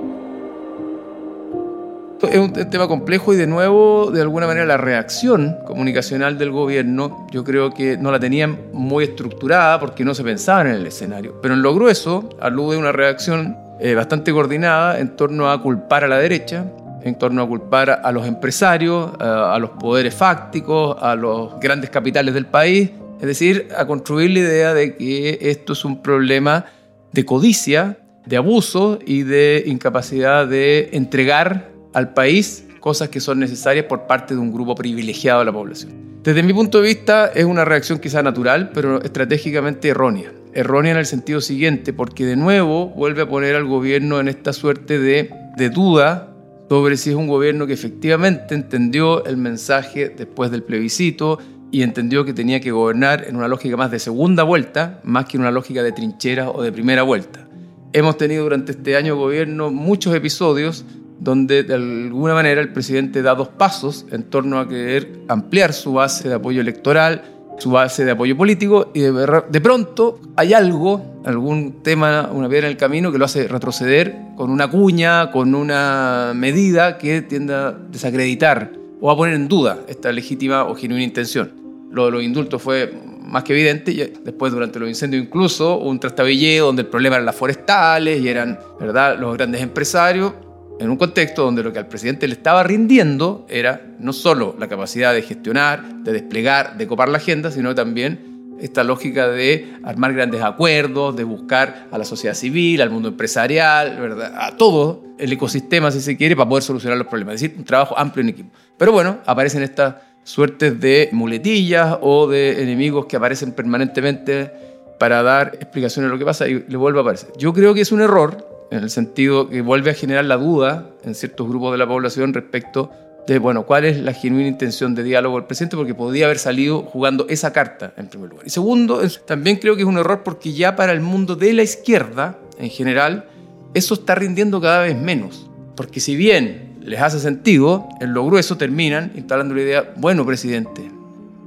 Es 2.21 2.39
un 2.39 2.51
tema 2.51 2.87
complejo 2.87 3.33
y 3.33 3.35
de 3.35 3.45
nuevo, 3.45 4.09
de 4.11 4.21
alguna 4.21 4.47
manera, 4.47 4.65
la 4.65 4.77
reacción 4.77 5.57
comunicacional 5.65 6.37
del 6.37 6.51
gobierno, 6.51 7.27
yo 7.31 7.43
creo 7.43 7.71
que 7.71 7.97
no 7.97 8.11
la 8.11 8.19
tenían 8.19 8.57
muy 8.73 9.03
estructurada 9.03 9.79
porque 9.79 10.03
no 10.03 10.15
se 10.15 10.23
pensaba 10.23 10.61
en 10.61 10.67
el 10.67 10.87
escenario. 10.87 11.35
Pero 11.41 11.53
en 11.53 11.61
lo 11.61 11.75
grueso 11.75 12.27
alude 12.39 12.77
una 12.77 12.91
reacción 12.91 13.55
eh, 13.79 13.93
bastante 13.93 14.31
coordinada 14.31 14.99
en 14.99 15.15
torno 15.15 15.51
a 15.51 15.61
culpar 15.61 16.03
a 16.03 16.07
la 16.07 16.17
derecha, 16.17 16.65
en 17.07 17.17
torno 17.17 17.41
a 17.41 17.47
culpar 17.47 18.01
a 18.03 18.11
los 18.11 18.25
empresarios, 18.27 19.11
a, 19.19 19.55
a 19.55 19.59
los 19.59 19.71
poderes 19.71 20.13
fácticos, 20.13 20.97
a 21.01 21.15
los 21.15 21.59
grandes 21.59 21.89
capitales 21.89 22.33
del 22.33 22.45
país. 22.45 22.91
Es 23.19 23.27
decir, 23.27 23.69
a 23.75 23.85
construir 23.85 24.31
la 24.31 24.39
idea 24.39 24.73
de 24.73 24.95
que 24.95 25.39
esto 25.41 25.73
es 25.73 25.83
un 25.85 26.01
problema 26.01 26.65
de 27.11 27.25
codicia, 27.25 27.97
de 28.25 28.37
abuso 28.37 28.99
y 29.05 29.23
de 29.23 29.63
incapacidad 29.65 30.45
de 30.47 30.89
entregar 30.91 31.69
al 31.93 32.13
país 32.13 32.65
cosas 32.79 33.09
que 33.09 33.19
son 33.19 33.39
necesarias 33.39 33.85
por 33.85 34.05
parte 34.05 34.33
de 34.33 34.39
un 34.39 34.53
grupo 34.53 34.75
privilegiado 34.75 35.39
de 35.39 35.45
la 35.45 35.51
población. 35.51 35.93
Desde 36.23 36.43
mi 36.43 36.53
punto 36.53 36.81
de 36.81 36.87
vista 36.87 37.31
es 37.33 37.45
una 37.45 37.65
reacción 37.65 37.99
quizá 37.99 38.21
natural, 38.21 38.71
pero 38.73 39.01
estratégicamente 39.01 39.89
errónea. 39.89 40.31
Errónea 40.53 40.91
en 40.91 40.97
el 40.97 41.05
sentido 41.05 41.41
siguiente, 41.41 41.93
porque 41.93 42.25
de 42.25 42.35
nuevo 42.35 42.87
vuelve 42.89 43.23
a 43.23 43.29
poner 43.29 43.55
al 43.55 43.65
gobierno 43.65 44.19
en 44.19 44.27
esta 44.27 44.53
suerte 44.53 44.99
de, 44.99 45.31
de 45.55 45.69
duda 45.69 46.33
sobre 46.69 46.97
si 46.97 47.11
es 47.11 47.15
un 47.15 47.27
gobierno 47.27 47.65
que 47.65 47.73
efectivamente 47.73 48.55
entendió 48.55 49.25
el 49.25 49.37
mensaje 49.37 50.09
después 50.09 50.51
del 50.51 50.63
plebiscito 50.63 51.39
y 51.71 51.81
entendió 51.81 52.25
que 52.25 52.33
tenía 52.33 52.59
que 52.59 52.71
gobernar 52.71 53.25
en 53.27 53.35
una 53.35 53.47
lógica 53.47 53.77
más 53.77 53.91
de 53.91 53.99
segunda 53.99 54.43
vuelta, 54.43 55.01
más 55.03 55.25
que 55.25 55.37
en 55.37 55.41
una 55.41 55.51
lógica 55.51 55.83
de 55.83 55.91
trinchera 55.91 56.49
o 56.49 56.61
de 56.61 56.71
primera 56.71 57.03
vuelta. 57.03 57.47
Hemos 57.93 58.17
tenido 58.17 58.43
durante 58.43 58.73
este 58.73 58.95
año 58.95 59.15
gobierno 59.15 59.71
muchos 59.71 60.13
episodios 60.13 60.85
donde 61.19 61.63
de 61.63 61.73
alguna 61.73 62.33
manera 62.33 62.61
el 62.61 62.71
presidente 62.71 63.21
da 63.21 63.33
dos 63.33 63.47
pasos 63.47 64.05
en 64.11 64.23
torno 64.23 64.59
a 64.59 64.67
querer 64.67 65.21
ampliar 65.27 65.73
su 65.73 65.93
base 65.93 66.29
de 66.29 66.35
apoyo 66.35 66.61
electoral, 66.61 67.36
su 67.57 67.71
base 67.71 68.05
de 68.05 68.11
apoyo 68.11 68.37
político, 68.37 68.91
y 68.93 69.01
de, 69.01 69.61
pronto 69.61 70.19
hay 70.35 70.53
algo, 70.53 71.21
algún 71.25 71.81
tema, 71.83 72.29
una 72.31 72.47
piedra 72.47 72.67
en 72.67 72.71
el 72.71 72.77
camino 72.77 73.11
que 73.11 73.17
lo 73.17 73.25
hace 73.25 73.47
retroceder 73.47 74.15
con 74.35 74.49
una 74.49 74.69
cuña, 74.69 75.31
con 75.31 75.55
una 75.55 76.33
medida 76.35 76.97
que 76.97 77.21
tiende 77.21 77.53
a 77.53 77.71
desacreditar 77.71 78.71
o 79.01 79.11
a 79.11 79.17
poner 79.17 79.35
en 79.35 79.47
duda 79.47 79.79
esta 79.87 80.11
legítima 80.11 80.65
o 80.65 80.75
genuina 80.75 81.03
intención. 81.03 81.51
Lo 81.91 82.05
de 82.05 82.11
los 82.11 82.23
indultos 82.23 82.61
fue 82.61 82.93
más 83.27 83.43
que 83.43 83.53
evidente. 83.53 83.91
Y 83.91 83.97
después, 84.23 84.51
durante 84.51 84.79
los 84.79 84.89
incendios, 84.89 85.23
incluso 85.23 85.77
un 85.77 85.99
trastabilleo 85.99 86.67
donde 86.67 86.83
el 86.83 86.87
problema 86.87 87.15
eran 87.15 87.25
las 87.25 87.35
forestales 87.35 88.21
y 88.21 88.29
eran 88.29 88.59
¿verdad? 88.79 89.17
los 89.19 89.35
grandes 89.35 89.61
empresarios 89.61 90.33
en 90.79 90.89
un 90.89 90.97
contexto 90.97 91.43
donde 91.43 91.63
lo 91.63 91.73
que 91.73 91.79
al 91.79 91.87
presidente 91.87 92.27
le 92.27 92.33
estaba 92.33 92.63
rindiendo 92.63 93.45
era 93.49 93.81
no 93.99 94.13
solo 94.13 94.55
la 94.59 94.67
capacidad 94.67 95.13
de 95.13 95.21
gestionar, 95.21 96.03
de 96.03 96.11
desplegar, 96.11 96.77
de 96.77 96.87
copar 96.87 97.09
la 97.09 97.17
agenda, 97.17 97.51
sino 97.51 97.73
también 97.73 98.55
esta 98.59 98.83
lógica 98.83 99.27
de 99.27 99.73
armar 99.83 100.13
grandes 100.13 100.41
acuerdos, 100.41 101.15
de 101.15 101.23
buscar 101.23 101.87
a 101.91 101.97
la 101.97 102.05
sociedad 102.05 102.33
civil, 102.33 102.81
al 102.81 102.89
mundo 102.89 103.09
empresarial, 103.09 103.97
¿verdad? 103.99 104.33
a 104.35 104.55
todo 104.57 105.03
el 105.17 105.31
ecosistema, 105.31 105.91
si 105.91 106.01
se 106.01 106.17
quiere, 106.17 106.35
para 106.35 106.49
poder 106.49 106.63
solucionar 106.63 106.97
los 106.97 107.07
problemas. 107.07 107.35
Es 107.35 107.41
decir, 107.41 107.57
un 107.57 107.65
trabajo 107.65 107.97
amplio 107.97 108.23
en 108.23 108.29
equipo. 108.29 108.49
Pero 108.77 108.91
bueno, 108.91 109.19
aparecen 109.25 109.63
estas 109.63 109.95
suertes 110.23 110.79
de 110.79 111.09
muletillas 111.11 111.97
o 112.01 112.27
de 112.27 112.61
enemigos 112.61 113.05
que 113.05 113.15
aparecen 113.15 113.51
permanentemente 113.53 114.51
para 114.99 115.21
dar 115.21 115.53
explicaciones 115.55 116.09
de 116.09 116.15
lo 116.15 116.19
que 116.19 116.25
pasa 116.25 116.47
y 116.47 116.65
le 116.67 116.77
vuelve 116.77 116.99
a 116.99 117.01
aparecer. 117.01 117.29
Yo 117.37 117.53
creo 117.53 117.73
que 117.73 117.81
es 117.81 117.91
un 117.91 118.01
error 118.01 118.56
en 118.71 118.79
el 118.83 118.89
sentido 118.89 119.49
que 119.49 119.61
vuelve 119.61 119.91
a 119.91 119.93
generar 119.93 120.25
la 120.25 120.37
duda 120.37 120.89
en 121.03 121.15
ciertos 121.15 121.47
grupos 121.47 121.71
de 121.71 121.77
la 121.77 121.87
población 121.87 122.33
respecto 122.33 122.91
de, 123.27 123.39
bueno, 123.39 123.65
cuál 123.65 123.85
es 123.85 123.99
la 123.99 124.13
genuina 124.13 124.47
intención 124.47 124.95
de 124.95 125.03
diálogo 125.03 125.35
del 125.35 125.45
presidente, 125.45 125.75
porque 125.75 125.93
podría 125.93 126.25
haber 126.25 126.39
salido 126.39 126.83
jugando 126.83 127.27
esa 127.29 127.51
carta 127.51 127.93
en 127.97 128.07
primer 128.07 128.29
lugar. 128.29 128.47
Y 128.47 128.49
segundo, 128.49 129.01
también 129.25 129.57
creo 129.57 129.75
que 129.75 129.81
es 129.81 129.87
un 129.87 129.97
error 129.97 130.23
porque 130.23 130.53
ya 130.53 130.75
para 130.77 130.93
el 130.93 131.01
mundo 131.01 131.35
de 131.35 131.53
la 131.53 131.63
izquierda, 131.63 132.39
en 132.57 132.69
general, 132.69 133.25
eso 133.73 133.95
está 133.95 134.15
rindiendo 134.15 134.61
cada 134.61 134.83
vez 134.83 134.97
menos. 134.97 135.49
Porque 135.75 135.99
si 135.99 136.15
bien 136.15 136.77
les 136.81 137.01
hace 137.01 137.19
sentido, 137.19 137.89
en 137.99 138.13
lo 138.13 138.25
grueso 138.25 138.57
terminan 138.57 139.11
instalando 139.15 139.53
la 139.53 139.61
idea, 139.61 139.93
bueno, 139.97 140.25
presidente, 140.25 140.89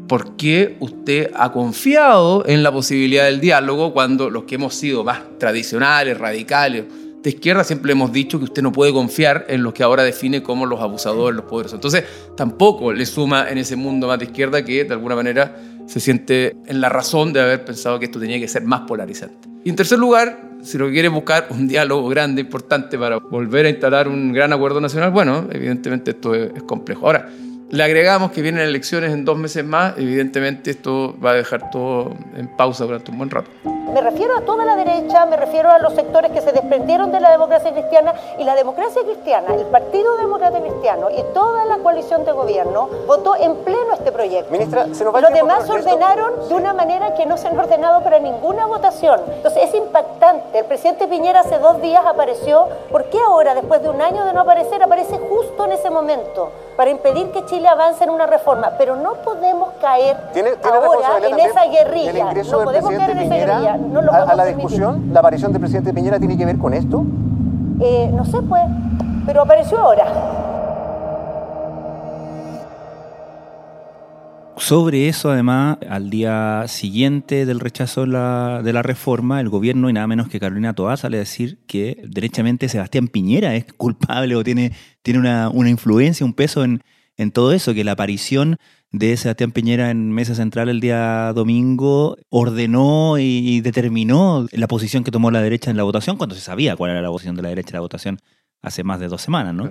¿por 0.06 0.36
qué 0.36 0.76
usted 0.80 1.30
ha 1.34 1.50
confiado 1.50 2.44
en 2.46 2.62
la 2.62 2.70
posibilidad 2.70 3.24
del 3.24 3.40
diálogo 3.40 3.94
cuando 3.94 4.28
los 4.28 4.44
que 4.44 4.56
hemos 4.56 4.74
sido 4.74 5.02
más 5.02 5.20
tradicionales, 5.38 6.18
radicales, 6.18 6.84
de 7.22 7.30
izquierda 7.30 7.64
siempre 7.64 7.92
hemos 7.92 8.12
dicho 8.12 8.38
que 8.38 8.44
usted 8.44 8.62
no 8.62 8.72
puede 8.72 8.92
confiar 8.92 9.44
en 9.48 9.62
los 9.62 9.74
que 9.74 9.82
ahora 9.82 10.02
define 10.02 10.42
como 10.42 10.64
los 10.66 10.80
abusadores, 10.80 11.36
los 11.36 11.44
poderosos. 11.44 11.76
Entonces, 11.76 12.04
tampoco 12.36 12.92
le 12.92 13.04
suma 13.04 13.50
en 13.50 13.58
ese 13.58 13.76
mundo 13.76 14.06
más 14.06 14.18
de 14.18 14.26
izquierda 14.26 14.64
que 14.64 14.84
de 14.84 14.92
alguna 14.92 15.14
manera 15.14 15.56
se 15.86 16.00
siente 16.00 16.56
en 16.66 16.80
la 16.80 16.88
razón 16.88 17.32
de 17.32 17.40
haber 17.40 17.64
pensado 17.64 17.98
que 17.98 18.06
esto 18.06 18.20
tenía 18.20 18.38
que 18.38 18.48
ser 18.48 18.62
más 18.62 18.82
polarizante. 18.82 19.48
Y 19.64 19.70
en 19.70 19.76
tercer 19.76 19.98
lugar, 19.98 20.50
si 20.62 20.78
lo 20.78 20.86
que 20.86 20.92
quiere 20.92 21.08
buscar 21.08 21.48
un 21.50 21.68
diálogo 21.68 22.08
grande, 22.08 22.40
importante 22.40 22.98
para 22.98 23.18
volver 23.18 23.66
a 23.66 23.70
instalar 23.70 24.08
un 24.08 24.32
gran 24.32 24.52
acuerdo 24.52 24.80
nacional, 24.80 25.10
bueno, 25.10 25.48
evidentemente 25.52 26.12
esto 26.12 26.34
es, 26.34 26.52
es 26.56 26.62
complejo. 26.62 27.06
Ahora, 27.06 27.28
le 27.70 27.82
agregamos 27.82 28.32
que 28.32 28.42
vienen 28.42 28.62
elecciones 28.62 29.12
en 29.12 29.24
dos 29.24 29.38
meses 29.38 29.64
más, 29.64 29.94
evidentemente 29.98 30.70
esto 30.70 31.16
va 31.22 31.32
a 31.32 31.34
dejar 31.34 31.70
todo 31.70 32.16
en 32.34 32.48
pausa 32.56 32.84
durante 32.84 33.10
un 33.10 33.18
buen 33.18 33.30
rato. 33.30 33.50
Me 33.92 34.00
refiero 34.00 34.36
a 34.36 34.42
toda 34.42 34.64
la 34.64 34.76
derecha, 34.76 35.26
me 35.26 35.36
refiero 35.36 35.70
a 35.70 35.78
los 35.78 35.94
sectores 35.94 36.30
que 36.30 36.40
se 36.40 36.52
desprendieron 36.52 37.10
de 37.10 37.20
la 37.20 37.30
democracia 37.30 37.72
cristiana 37.72 38.14
y 38.38 38.44
la 38.44 38.54
democracia 38.54 39.02
cristiana, 39.02 39.54
el 39.54 39.66
Partido 39.66 40.16
Demócrata 40.16 40.60
Cristiano 40.60 41.08
y 41.10 41.22
toda 41.34 41.64
la 41.64 41.78
coalición 41.78 42.24
de 42.24 42.32
gobierno 42.32 42.88
votó 43.06 43.34
en 43.36 43.56
pleno 43.56 43.92
este 43.92 44.12
proyecto. 44.12 44.52
Ministra, 44.52 44.86
se 44.92 45.04
nos 45.04 45.14
va 45.14 45.20
Los 45.20 45.32
demás 45.32 45.68
ordenaron 45.68 46.48
de 46.48 46.54
una 46.54 46.72
manera 46.72 47.14
que 47.14 47.26
no 47.26 47.36
se 47.36 47.48
han 47.48 47.58
ordenado 47.58 48.02
para 48.02 48.20
ninguna 48.20 48.66
votación. 48.66 49.20
Entonces 49.28 49.64
es 49.64 49.74
impactante. 49.74 50.58
El 50.58 50.64
presidente 50.66 51.08
Piñera 51.08 51.40
hace 51.40 51.58
dos 51.58 51.80
días 51.80 52.04
apareció. 52.06 52.68
¿Por 52.90 53.04
qué 53.06 53.18
ahora, 53.26 53.54
después 53.54 53.82
de 53.82 53.88
un 53.88 54.00
año 54.00 54.24
de 54.24 54.32
no 54.32 54.40
aparecer, 54.42 54.82
aparece 54.82 55.18
justo 55.18 55.64
en 55.64 55.72
ese 55.72 55.90
momento? 55.90 56.50
Para 56.76 56.90
impedir 56.90 57.30
que 57.32 57.44
Chile 57.46 57.68
avance 57.68 58.04
en 58.04 58.10
una 58.10 58.26
reforma. 58.26 58.72
Pero 58.78 58.96
no 58.96 59.14
podemos 59.14 59.70
caer 59.80 60.16
ahora 60.62 61.26
en 61.26 61.38
esa 61.40 61.64
guerrilla. 61.66 62.32
No 62.32 62.62
podemos 62.62 62.90
caer 62.90 63.10
en 63.10 63.18
esa 63.18 63.34
guerrilla. 63.34 63.79
No 63.88 64.02
lo 64.02 64.12
a, 64.12 64.34
la 64.34 64.44
discusión, 64.46 65.10
la 65.12 65.20
aparición 65.20 65.52
del 65.52 65.60
presidente 65.60 65.92
Piñera 65.92 66.18
tiene 66.18 66.36
que 66.36 66.44
ver 66.44 66.58
con 66.58 66.74
esto? 66.74 67.04
Eh, 67.80 68.10
no 68.12 68.24
sé, 68.24 68.42
pues. 68.42 68.62
Pero 69.26 69.42
apareció 69.42 69.78
ahora. 69.78 70.50
Sobre 74.56 75.08
eso, 75.08 75.30
además, 75.30 75.78
al 75.88 76.10
día 76.10 76.64
siguiente 76.68 77.46
del 77.46 77.60
rechazo 77.60 78.02
de 78.02 78.08
la, 78.08 78.60
de 78.62 78.72
la, 78.72 78.82
reforma, 78.82 79.40
el 79.40 79.48
gobierno 79.48 79.88
y 79.88 79.94
nada 79.94 80.06
menos 80.06 80.28
que 80.28 80.38
Carolina 80.38 80.74
Toá 80.74 80.98
sale 80.98 81.16
a 81.16 81.20
decir 81.20 81.58
que 81.66 82.02
derechamente 82.06 82.68
Sebastián 82.68 83.08
Piñera 83.08 83.54
es 83.54 83.72
culpable 83.72 84.36
o 84.36 84.44
tiene, 84.44 84.72
tiene 85.02 85.18
una, 85.18 85.48
una 85.48 85.70
influencia, 85.70 86.26
un 86.26 86.34
peso 86.34 86.62
en, 86.62 86.82
en 87.16 87.32
todo 87.32 87.52
eso, 87.52 87.72
que 87.74 87.84
la 87.84 87.92
aparición 87.92 88.58
de 88.92 89.16
Sebastián 89.16 89.52
Piñera 89.52 89.90
en 89.90 90.12
Mesa 90.12 90.34
Central 90.34 90.68
el 90.68 90.80
día 90.80 91.32
domingo 91.34 92.16
ordenó 92.28 93.18
y 93.18 93.60
determinó 93.60 94.46
la 94.52 94.66
posición 94.66 95.04
que 95.04 95.10
tomó 95.10 95.30
la 95.30 95.42
derecha 95.42 95.70
en 95.70 95.76
la 95.76 95.84
votación 95.84 96.16
cuando 96.16 96.34
se 96.34 96.40
sabía 96.40 96.76
cuál 96.76 96.92
era 96.92 97.02
la 97.02 97.08
posición 97.08 97.36
de 97.36 97.42
la 97.42 97.48
derecha 97.50 97.70
en 97.70 97.74
la 97.74 97.80
votación 97.80 98.20
hace 98.62 98.84
más 98.84 99.00
de 99.00 99.08
dos 99.08 99.22
semanas, 99.22 99.54
¿no? 99.54 99.70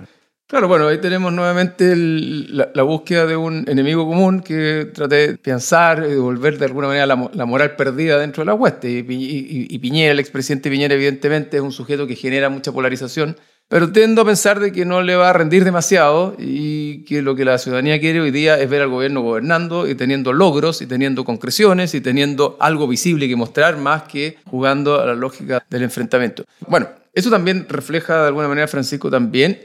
Claro, 0.50 0.66
bueno, 0.66 0.88
ahí 0.88 0.98
tenemos 0.98 1.32
nuevamente 1.32 1.94
la, 1.94 2.82
búsqueda 2.82 3.24
de 3.24 3.36
un 3.36 3.64
enemigo 3.68 4.04
común 4.04 4.40
que 4.40 4.90
trate 4.92 5.14
de 5.14 5.38
pensar 5.38 6.02
y 6.04 6.10
devolver 6.10 6.58
de 6.58 6.64
alguna 6.64 6.88
manera 6.88 7.06
la, 7.06 7.46
moral 7.46 7.76
perdida 7.76 8.18
dentro 8.18 8.40
de 8.40 8.46
la 8.46 8.54
hueste. 8.54 8.90
Y, 8.90 9.78
Piñera, 9.78 10.10
el 10.10 10.18
expresidente 10.18 10.68
Piñera, 10.68 10.96
evidentemente 10.96 11.58
es 11.58 11.62
un 11.62 11.70
sujeto 11.70 12.08
que 12.08 12.16
genera 12.16 12.48
mucha 12.48 12.72
polarización, 12.72 13.36
pero 13.68 13.92
tendo 13.92 14.22
a 14.22 14.24
pensar 14.24 14.58
de 14.58 14.72
que 14.72 14.84
no 14.84 15.02
le 15.02 15.14
va 15.14 15.30
a 15.30 15.32
rendir 15.32 15.62
demasiado 15.62 16.34
y 16.36 16.79
que 16.98 17.22
lo 17.22 17.34
que 17.34 17.44
la 17.44 17.58
ciudadanía 17.58 17.98
quiere 17.98 18.20
hoy 18.20 18.30
día 18.30 18.58
es 18.58 18.68
ver 18.68 18.82
al 18.82 18.88
gobierno 18.88 19.22
gobernando 19.22 19.88
y 19.88 19.94
teniendo 19.94 20.32
logros 20.32 20.82
y 20.82 20.86
teniendo 20.86 21.24
concreciones 21.24 21.94
y 21.94 22.00
teniendo 22.00 22.56
algo 22.60 22.86
visible 22.86 23.28
que 23.28 23.36
mostrar 23.36 23.78
más 23.78 24.04
que 24.04 24.36
jugando 24.44 25.00
a 25.00 25.06
la 25.06 25.14
lógica 25.14 25.64
del 25.70 25.82
enfrentamiento. 25.82 26.44
Bueno, 26.66 26.88
eso 27.12 27.30
también 27.30 27.66
refleja 27.68 28.22
de 28.22 28.28
alguna 28.28 28.48
manera, 28.48 28.68
Francisco, 28.68 29.10
también 29.10 29.60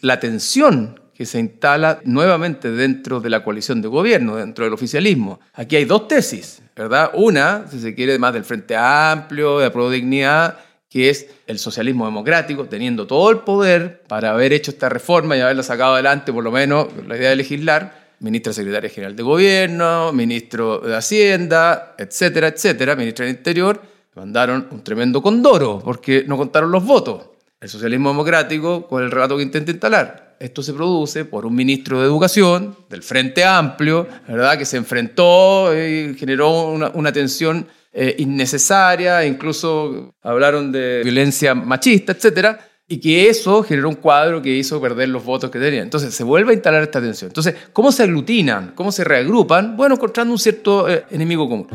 la 0.00 0.20
tensión 0.20 1.00
que 1.14 1.26
se 1.26 1.38
instala 1.38 2.00
nuevamente 2.04 2.70
dentro 2.70 3.20
de 3.20 3.28
la 3.28 3.44
coalición 3.44 3.82
de 3.82 3.88
gobierno, 3.88 4.36
dentro 4.36 4.64
del 4.64 4.72
oficialismo. 4.72 5.38
Aquí 5.52 5.76
hay 5.76 5.84
dos 5.84 6.08
tesis, 6.08 6.62
¿verdad? 6.74 7.10
Una, 7.12 7.66
si 7.70 7.78
se 7.78 7.94
quiere, 7.94 8.18
más 8.18 8.32
del 8.32 8.44
Frente 8.44 8.74
Amplio, 8.74 9.58
de 9.58 9.70
la 9.70 9.90
Dignidad, 9.90 10.58
que 10.90 11.08
es 11.08 11.28
el 11.46 11.58
socialismo 11.58 12.04
democrático, 12.04 12.66
teniendo 12.66 13.06
todo 13.06 13.30
el 13.30 13.38
poder 13.38 14.02
para 14.08 14.32
haber 14.32 14.52
hecho 14.52 14.72
esta 14.72 14.90
reforma 14.90 15.36
y 15.36 15.40
haberla 15.40 15.62
sacado 15.62 15.94
adelante, 15.94 16.32
por 16.32 16.44
lo 16.44 16.50
menos 16.50 16.88
la 17.06 17.16
idea 17.16 17.30
de 17.30 17.36
legislar, 17.36 18.10
ministra 18.18 18.52
secretaria 18.52 18.90
general 18.90 19.16
de 19.16 19.22
gobierno, 19.22 20.12
ministro 20.12 20.80
de 20.80 20.96
Hacienda, 20.96 21.94
etcétera, 21.96 22.48
etcétera, 22.48 22.96
ministra 22.96 23.24
del 23.24 23.36
Interior, 23.36 23.80
mandaron 24.16 24.68
un 24.70 24.84
tremendo 24.84 25.22
condoro 25.22 25.80
porque 25.82 26.24
no 26.26 26.36
contaron 26.36 26.70
los 26.70 26.84
votos 26.84 27.30
el 27.60 27.68
socialismo 27.68 28.08
democrático 28.08 28.86
con 28.86 29.02
el 29.02 29.10
relato 29.10 29.36
que 29.36 29.42
intenta 29.42 29.70
instalar. 29.70 30.36
Esto 30.40 30.62
se 30.62 30.72
produce 30.72 31.26
por 31.26 31.44
un 31.44 31.54
ministro 31.54 32.00
de 32.00 32.06
Educación 32.06 32.74
del 32.88 33.02
Frente 33.02 33.44
Amplio, 33.44 34.08
¿verdad? 34.26 34.56
que 34.56 34.64
se 34.64 34.78
enfrentó 34.78 35.70
y 35.76 36.14
generó 36.14 36.70
una, 36.70 37.12
tensión 37.12 37.66
eh, 37.92 38.14
innecesaria, 38.18 39.24
incluso 39.26 40.14
hablaron 40.22 40.70
de 40.70 41.00
violencia 41.02 41.54
machista, 41.54 42.12
etc. 42.12 42.56
Y 42.86 42.98
que 42.98 43.28
eso 43.28 43.62
generó 43.62 43.88
un 43.88 43.96
cuadro 43.96 44.40
que 44.42 44.50
hizo 44.50 44.80
perder 44.80 45.08
los 45.08 45.24
votos 45.24 45.50
que 45.50 45.58
tenían. 45.58 45.84
Entonces 45.84 46.14
se 46.14 46.24
vuelve 46.24 46.50
a 46.50 46.54
instalar 46.54 46.82
esta 46.82 47.00
tensión. 47.00 47.30
Entonces, 47.30 47.54
¿cómo 47.72 47.92
se 47.92 48.02
aglutinan? 48.02 48.72
¿Cómo 48.74 48.92
se 48.92 49.04
reagrupan? 49.04 49.76
Bueno, 49.76 49.94
encontrando 49.94 50.32
un 50.32 50.38
cierto 50.38 50.88
eh, 50.88 51.04
enemigo 51.10 51.48
común. 51.48 51.66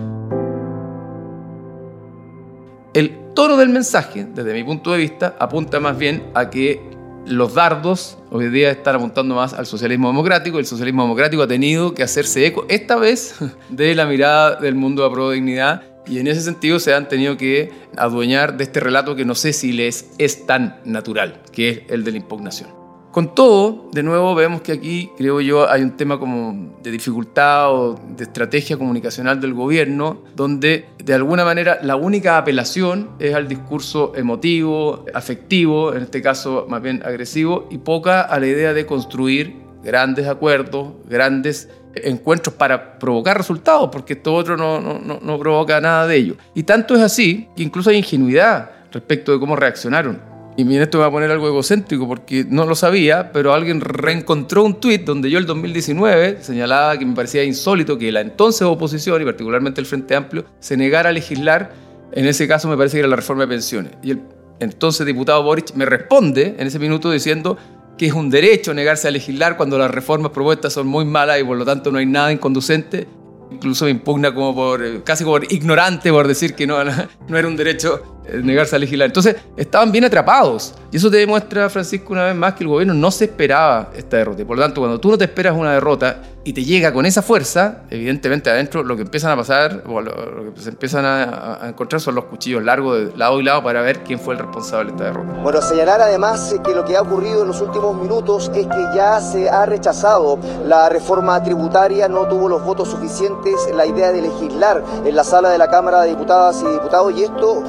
El 2.94 3.34
tono 3.34 3.58
del 3.58 3.70
mensaje, 3.70 4.26
desde 4.34 4.54
mi 4.54 4.64
punto 4.64 4.94
de 4.94 5.00
vista, 5.00 5.36
apunta 5.38 5.82
más 5.82 5.98
bien 5.98 6.32
a 6.34 6.50
que 6.50 6.82
los 7.26 7.56
dardos 7.56 8.18
hoy 8.30 8.50
día 8.50 8.70
están 8.72 8.96
apuntando 8.96 9.36
más 9.36 9.54
al 9.54 9.66
socialismo 9.66 10.08
democrático. 10.08 10.60
El 10.60 10.66
socialismo 10.66 11.04
democrático 11.04 11.44
ha 11.44 11.48
tenido 11.48 11.94
que 11.94 12.04
hacerse 12.04 12.46
eco, 12.46 12.66
esta 12.70 12.96
vez, 12.96 13.36
de 13.70 13.96
la 13.96 14.06
mirada 14.06 14.56
del 14.56 14.76
mundo 14.76 15.04
de 15.04 15.10
pro 15.10 15.32
dignidad. 15.32 15.95
Y 16.08 16.20
en 16.20 16.28
ese 16.28 16.42
sentido 16.42 16.80
se 16.80 16.94
han 16.94 17.08
tenido 17.08 17.38
que 17.38 17.72
adueñar 17.98 18.58
de 18.58 18.64
este 18.66 18.80
relato 18.80 19.16
que 19.16 19.26
no 19.26 19.36
sé 19.36 19.54
si 19.54 19.74
les 19.74 20.12
es 20.18 20.46
tan 20.46 20.80
natural, 20.86 21.42
que 21.52 21.70
es 21.70 21.80
el 21.90 22.04
de 22.04 22.12
la 22.12 22.18
impugnación. 22.18 22.70
Con 23.16 23.34
todo, 23.34 23.90
de 23.94 24.04
nuevo 24.04 24.36
vemos 24.36 24.62
que 24.62 24.74
aquí, 24.74 25.10
creo 25.18 25.40
yo, 25.40 25.70
hay 25.70 25.84
un 25.84 25.96
tema 25.96 26.20
como 26.20 26.76
de 26.84 26.92
dificultad 26.92 27.74
o 27.74 27.98
de 28.10 28.26
estrategia 28.26 28.78
comunicacional 28.78 29.40
del 29.40 29.54
gobierno, 29.54 30.24
donde 30.36 30.88
de 31.02 31.14
alguna 31.14 31.46
manera 31.46 31.80
la 31.82 31.96
única 31.96 32.38
apelación 32.38 33.12
es 33.20 33.34
al 33.34 33.48
discurso 33.48 34.12
emotivo, 34.18 35.06
afectivo, 35.14 35.94
en 35.94 36.04
este 36.04 36.22
caso 36.22 36.66
más 36.68 36.82
bien 36.82 37.04
agresivo, 37.06 37.70
y 37.72 37.78
poca 37.78 38.20
a 38.20 38.38
la 38.38 38.48
idea 38.48 38.74
de 38.74 38.86
construir 38.86 39.56
grandes 39.82 40.28
acuerdos, 40.28 40.90
grandes 41.08 41.70
encuentros 42.04 42.56
para 42.56 43.00
provocar 43.00 43.38
resultados, 43.38 43.90
porque 43.92 44.14
esto 44.14 44.34
otro 44.34 44.58
no, 44.58 44.80
no, 44.80 45.20
no 45.22 45.40
provoca 45.40 45.80
nada 45.82 46.08
de 46.08 46.16
ello. 46.16 46.36
Y 46.54 46.64
tanto 46.64 46.96
es 46.96 47.02
así 47.02 47.48
que 47.56 47.64
incluso 47.64 47.90
hay 47.90 47.98
ingenuidad 47.98 48.72
respecto 48.92 49.32
de 49.32 49.40
cómo 49.40 49.56
reaccionaron. 49.56 50.22
Y 50.58 50.64
miren, 50.64 50.84
esto 50.84 51.00
me 51.00 51.02
va 51.02 51.08
a 51.08 51.12
poner 51.12 51.32
algo 51.32 51.48
egocéntrico 51.48 52.08
porque 52.08 52.46
no 52.48 52.66
lo 52.66 52.76
sabía, 52.76 53.34
pero 53.34 53.54
alguien 53.54 53.82
reencontró 53.82 54.64
un 54.64 54.80
tuit 54.80 55.04
donde 55.04 55.30
yo 55.30 55.38
el 55.38 55.46
2019 55.46 56.38
señalaba 56.42 56.98
que 56.98 57.06
me 57.06 57.14
parecía 57.14 57.44
insólito 57.44 57.98
que 57.98 58.12
la 58.12 58.22
entonces 58.22 58.62
oposición, 58.62 59.22
y 59.22 59.26
particularmente 59.26 59.82
el 59.82 59.88
Frente 59.88 60.16
Amplio, 60.16 60.46
se 60.60 60.78
negara 60.78 61.10
a 61.10 61.12
legislar, 61.12 61.74
en 62.14 62.26
ese 62.26 62.48
caso 62.48 62.70
me 62.70 62.78
parece 62.78 62.96
que 62.96 63.00
era 63.00 63.10
la 63.10 63.18
reforma 63.18 63.44
de 63.44 63.50
pensiones. 63.50 63.92
Y 64.02 64.12
el 64.12 64.22
entonces 64.60 65.06
diputado 65.06 65.44
Boric 65.44 65.74
me 65.76 65.86
responde 65.86 66.56
en 66.58 66.68
ese 66.68 66.80
minuto 66.80 67.12
diciendo 67.12 67.58
que 67.98 68.08
es 68.08 68.14
un 68.14 68.30
derecho 68.30 68.74
negarse 68.74 69.08
a 69.08 69.12
legislar 69.12 69.58
cuando 69.58 69.78
las 69.78 69.92
reformas 69.92 70.32
propuestas 70.32 70.74
son 70.74 70.88
muy 70.88 71.06
malas 71.06 71.40
y 71.40 71.44
por 71.44 71.58
lo 71.58 71.66
tanto 71.66 71.92
no 71.92 71.98
hay 71.98 72.06
nada 72.06 72.32
inconducente. 72.32 73.08
Incluso 73.52 73.86
me 73.86 73.92
impugna 73.92 74.34
como 74.34 74.56
por, 74.56 74.84
eh, 74.84 75.02
casi 75.04 75.24
por 75.24 75.52
ignorante 75.52 76.12
por 76.12 76.28
decir 76.28 76.56
que 76.56 76.68
no, 76.68 76.78
no 77.28 77.38
era 77.38 77.48
un 77.48 77.56
derecho 77.56 78.15
negarse 78.44 78.76
a 78.76 78.80
legislar. 78.80 79.08
Entonces, 79.08 79.36
estaban 79.58 79.92
bien 79.92 80.06
atrapados. 80.06 80.74
Y 80.92 80.98
eso 80.98 81.12
te 81.12 81.18
demuestra, 81.18 81.70
Francisco, 81.70 82.14
una 82.14 82.26
vez 82.26 82.36
más 82.36 82.54
que 82.54 82.64
el 82.64 82.70
gobierno 82.70 82.94
no 82.94 83.12
se 83.12 83.26
esperaba 83.26 83.90
esta 83.96 84.18
derrota. 84.18 84.42
Y 84.42 84.46
por 84.46 84.58
lo 84.58 84.64
tanto, 84.64 84.82
cuando 84.82 85.00
tú 85.00 85.12
no 85.12 85.18
te 85.18 85.26
esperas 85.26 85.56
una 85.56 85.74
derrota 85.74 86.22
y 86.46 86.54
te 86.54 86.64
llega 86.64 86.94
con 86.94 87.08
esa 87.08 87.24
fuerza, 87.24 87.80
evidentemente 87.90 88.52
adentro 88.52 88.84
lo 88.84 88.96
que 88.96 89.02
empiezan 89.02 89.32
a 89.32 89.36
pasar, 89.36 89.84
o 89.88 90.00
lo, 90.00 90.54
que 90.54 90.62
se 90.62 90.70
empiezan 90.70 91.04
a, 91.04 91.68
encontrar 91.68 92.00
son 92.00 92.14
los 92.14 92.26
cuchillos 92.26 92.64
largos 92.64 93.00
de 93.00 93.18
lado 93.18 93.40
y 93.40 93.44
lado 93.44 93.64
para 93.64 93.82
ver 93.82 94.04
quién 94.04 94.20
fue 94.20 94.36
el 94.36 94.42
responsable 94.42 94.92
de 94.92 94.92
esta 94.92 95.04
derrota. 95.06 95.42
Bueno, 95.42 95.60
señalar 95.62 96.02
además 96.02 96.56
que 96.64 96.76
lo 96.76 96.86
que 96.86 96.96
ha 96.96 97.02
ocurrido 97.02 97.42
en 97.42 97.48
los 97.48 97.62
últimos 97.62 98.00
minutos 98.00 98.52
es 98.54 98.68
que 98.68 98.86
ya 98.96 99.20
se 99.20 99.50
ha 99.50 99.66
rechazado 99.66 100.38
la 100.66 100.88
reforma 100.88 101.42
tributaria, 101.42 102.08
no 102.08 102.28
tuvo 102.28 102.48
los 102.48 102.64
votos 102.64 102.90
suficientes 102.90 103.56
la 103.74 103.88
idea 103.88 104.12
de 104.12 104.22
legislar 104.22 104.84
en 105.04 105.16
la 105.16 105.24
sala 105.24 105.50
de 105.50 105.58
la 105.58 105.70
Cámara 105.72 106.02
de 106.02 106.10
Diputadas 106.10 106.62
y 106.62 106.72
Diputados 106.72 107.12
y 107.18 107.24
esto 107.24 107.64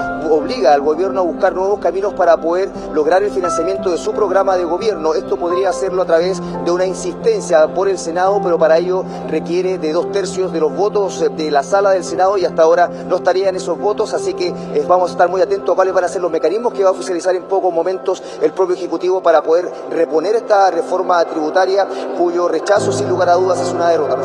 obliga 0.47 0.73
al 0.73 0.81
gobierno 0.81 1.21
a 1.21 1.25
buscar 1.25 1.53
nuevos 1.57 1.81
caminos 1.81 2.15
para 2.15 2.37
poder 2.37 2.71
lograr 2.95 3.21
el 3.25 3.33
financiamiento 3.33 3.91
de 3.91 3.99
su 3.99 4.13
programa 4.13 4.57
de 4.57 4.65
gobierno. 4.65 5.15
Esto 5.15 5.37
podría 5.37 5.71
hacerlo 5.71 6.03
a 6.03 6.05
través 6.07 6.41
de 6.65 6.71
una 6.71 6.87
insistencia 6.87 7.67
por 7.75 7.89
el 7.89 7.99
Senado, 7.99 8.41
pero 8.41 8.57
para 8.57 8.79
ello 8.79 9.05
requiere 9.29 9.79
de 9.79 9.93
dos 9.93 10.13
tercios 10.13 10.53
de 10.53 10.61
los 10.61 10.73
votos 10.73 11.25
de 11.37 11.51
la 11.51 11.65
sala 11.65 11.91
del 11.91 12.05
Senado 12.05 12.39
y 12.39 12.45
hasta 12.45 12.63
ahora 12.63 12.89
no 13.09 13.17
estarían 13.17 13.57
esos 13.57 13.77
votos, 13.77 14.15
así 14.15 14.35
que 14.35 14.49
eh, 14.49 14.85
vamos 14.87 15.11
a 15.11 15.13
estar 15.15 15.29
muy 15.29 15.41
atentos 15.41 15.73
a 15.73 15.75
cuáles 15.75 15.93
van 15.93 16.05
a 16.05 16.09
ser 16.09 16.23
los 16.23 16.31
mecanismos 16.31 16.73
que 16.73 16.85
va 16.85 16.91
a 16.91 16.93
oficializar 16.93 17.35
en 17.35 17.43
pocos 17.43 17.75
momentos 17.75 18.23
el 18.41 18.53
propio 18.53 18.77
Ejecutivo 18.77 19.21
para 19.21 19.43
poder 19.43 19.69
reponer 19.91 20.37
esta 20.37 20.71
reforma 20.71 21.25
tributaria 21.25 21.89
cuyo 22.17 22.47
rechazo 22.47 22.93
sin 22.93 23.09
lugar 23.09 23.31
a 23.31 23.35
dudas 23.35 23.61
es 23.61 23.73
una 23.73 23.89
derrota. 23.89 24.17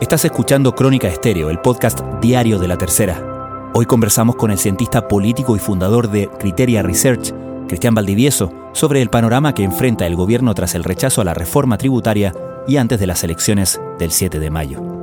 Estás 0.00 0.24
escuchando 0.24 0.72
Crónica 0.72 1.08
Estéreo, 1.08 1.50
el 1.50 1.58
podcast 1.58 2.00
diario 2.22 2.58
de 2.58 2.68
la 2.68 2.78
tercera. 2.78 3.29
Hoy 3.72 3.86
conversamos 3.86 4.36
con 4.36 4.50
el 4.50 4.58
cientista 4.58 5.08
político 5.08 5.56
y 5.56 5.58
fundador 5.58 6.10
de 6.10 6.28
Criteria 6.38 6.82
Research, 6.82 7.32
Cristian 7.68 7.94
Valdivieso, 7.94 8.52
sobre 8.72 9.02
el 9.02 9.10
panorama 9.10 9.54
que 9.54 9.62
enfrenta 9.62 10.06
el 10.06 10.16
gobierno 10.16 10.54
tras 10.54 10.74
el 10.74 10.84
rechazo 10.84 11.20
a 11.20 11.24
la 11.24 11.34
reforma 11.34 11.78
tributaria 11.78 12.34
y 12.66 12.76
antes 12.76 12.98
de 12.98 13.06
las 13.06 13.22
elecciones 13.24 13.80
del 13.98 14.10
7 14.10 14.38
de 14.38 14.50
mayo. 14.50 15.00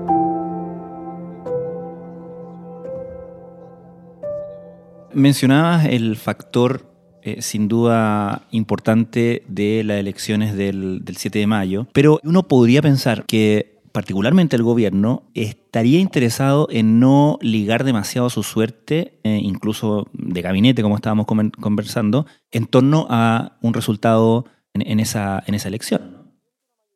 mencionabas 5.18 5.86
el 5.86 6.16
factor 6.16 6.86
eh, 7.24 7.42
sin 7.42 7.68
duda 7.68 8.44
importante 8.52 9.44
de 9.48 9.84
las 9.84 10.00
elecciones 10.00 10.56
del, 10.56 11.04
7 11.06 11.40
de 11.40 11.48
mayo, 11.48 11.88
pero 11.92 12.20
uno 12.24 12.44
podría 12.44 12.82
pensar 12.82 13.26
que 13.26 13.77
particularmente 13.98 14.56
el 14.56 14.62
gobierno, 14.62 15.24
estaría 15.34 16.00
interesado 16.00 16.68
en 16.70 17.00
no 17.00 17.40
ligar 17.42 17.84
demasiado 17.84 18.30
su 18.30 18.44
suerte, 18.44 19.20
eh, 19.24 19.40
incluso 19.42 20.08
de 20.14 20.44
gabinete, 20.44 20.84
como 20.84 20.98
estábamos 20.98 21.26
conversando, 21.26 22.28
en 22.52 22.68
torno 22.68 23.08
a 23.10 23.58
un 23.64 23.74
resultado 23.74 24.46
en, 24.76 25.00
esa, 25.00 25.44
en 25.48 25.56
esa 25.56 25.70
elección. 25.70 26.32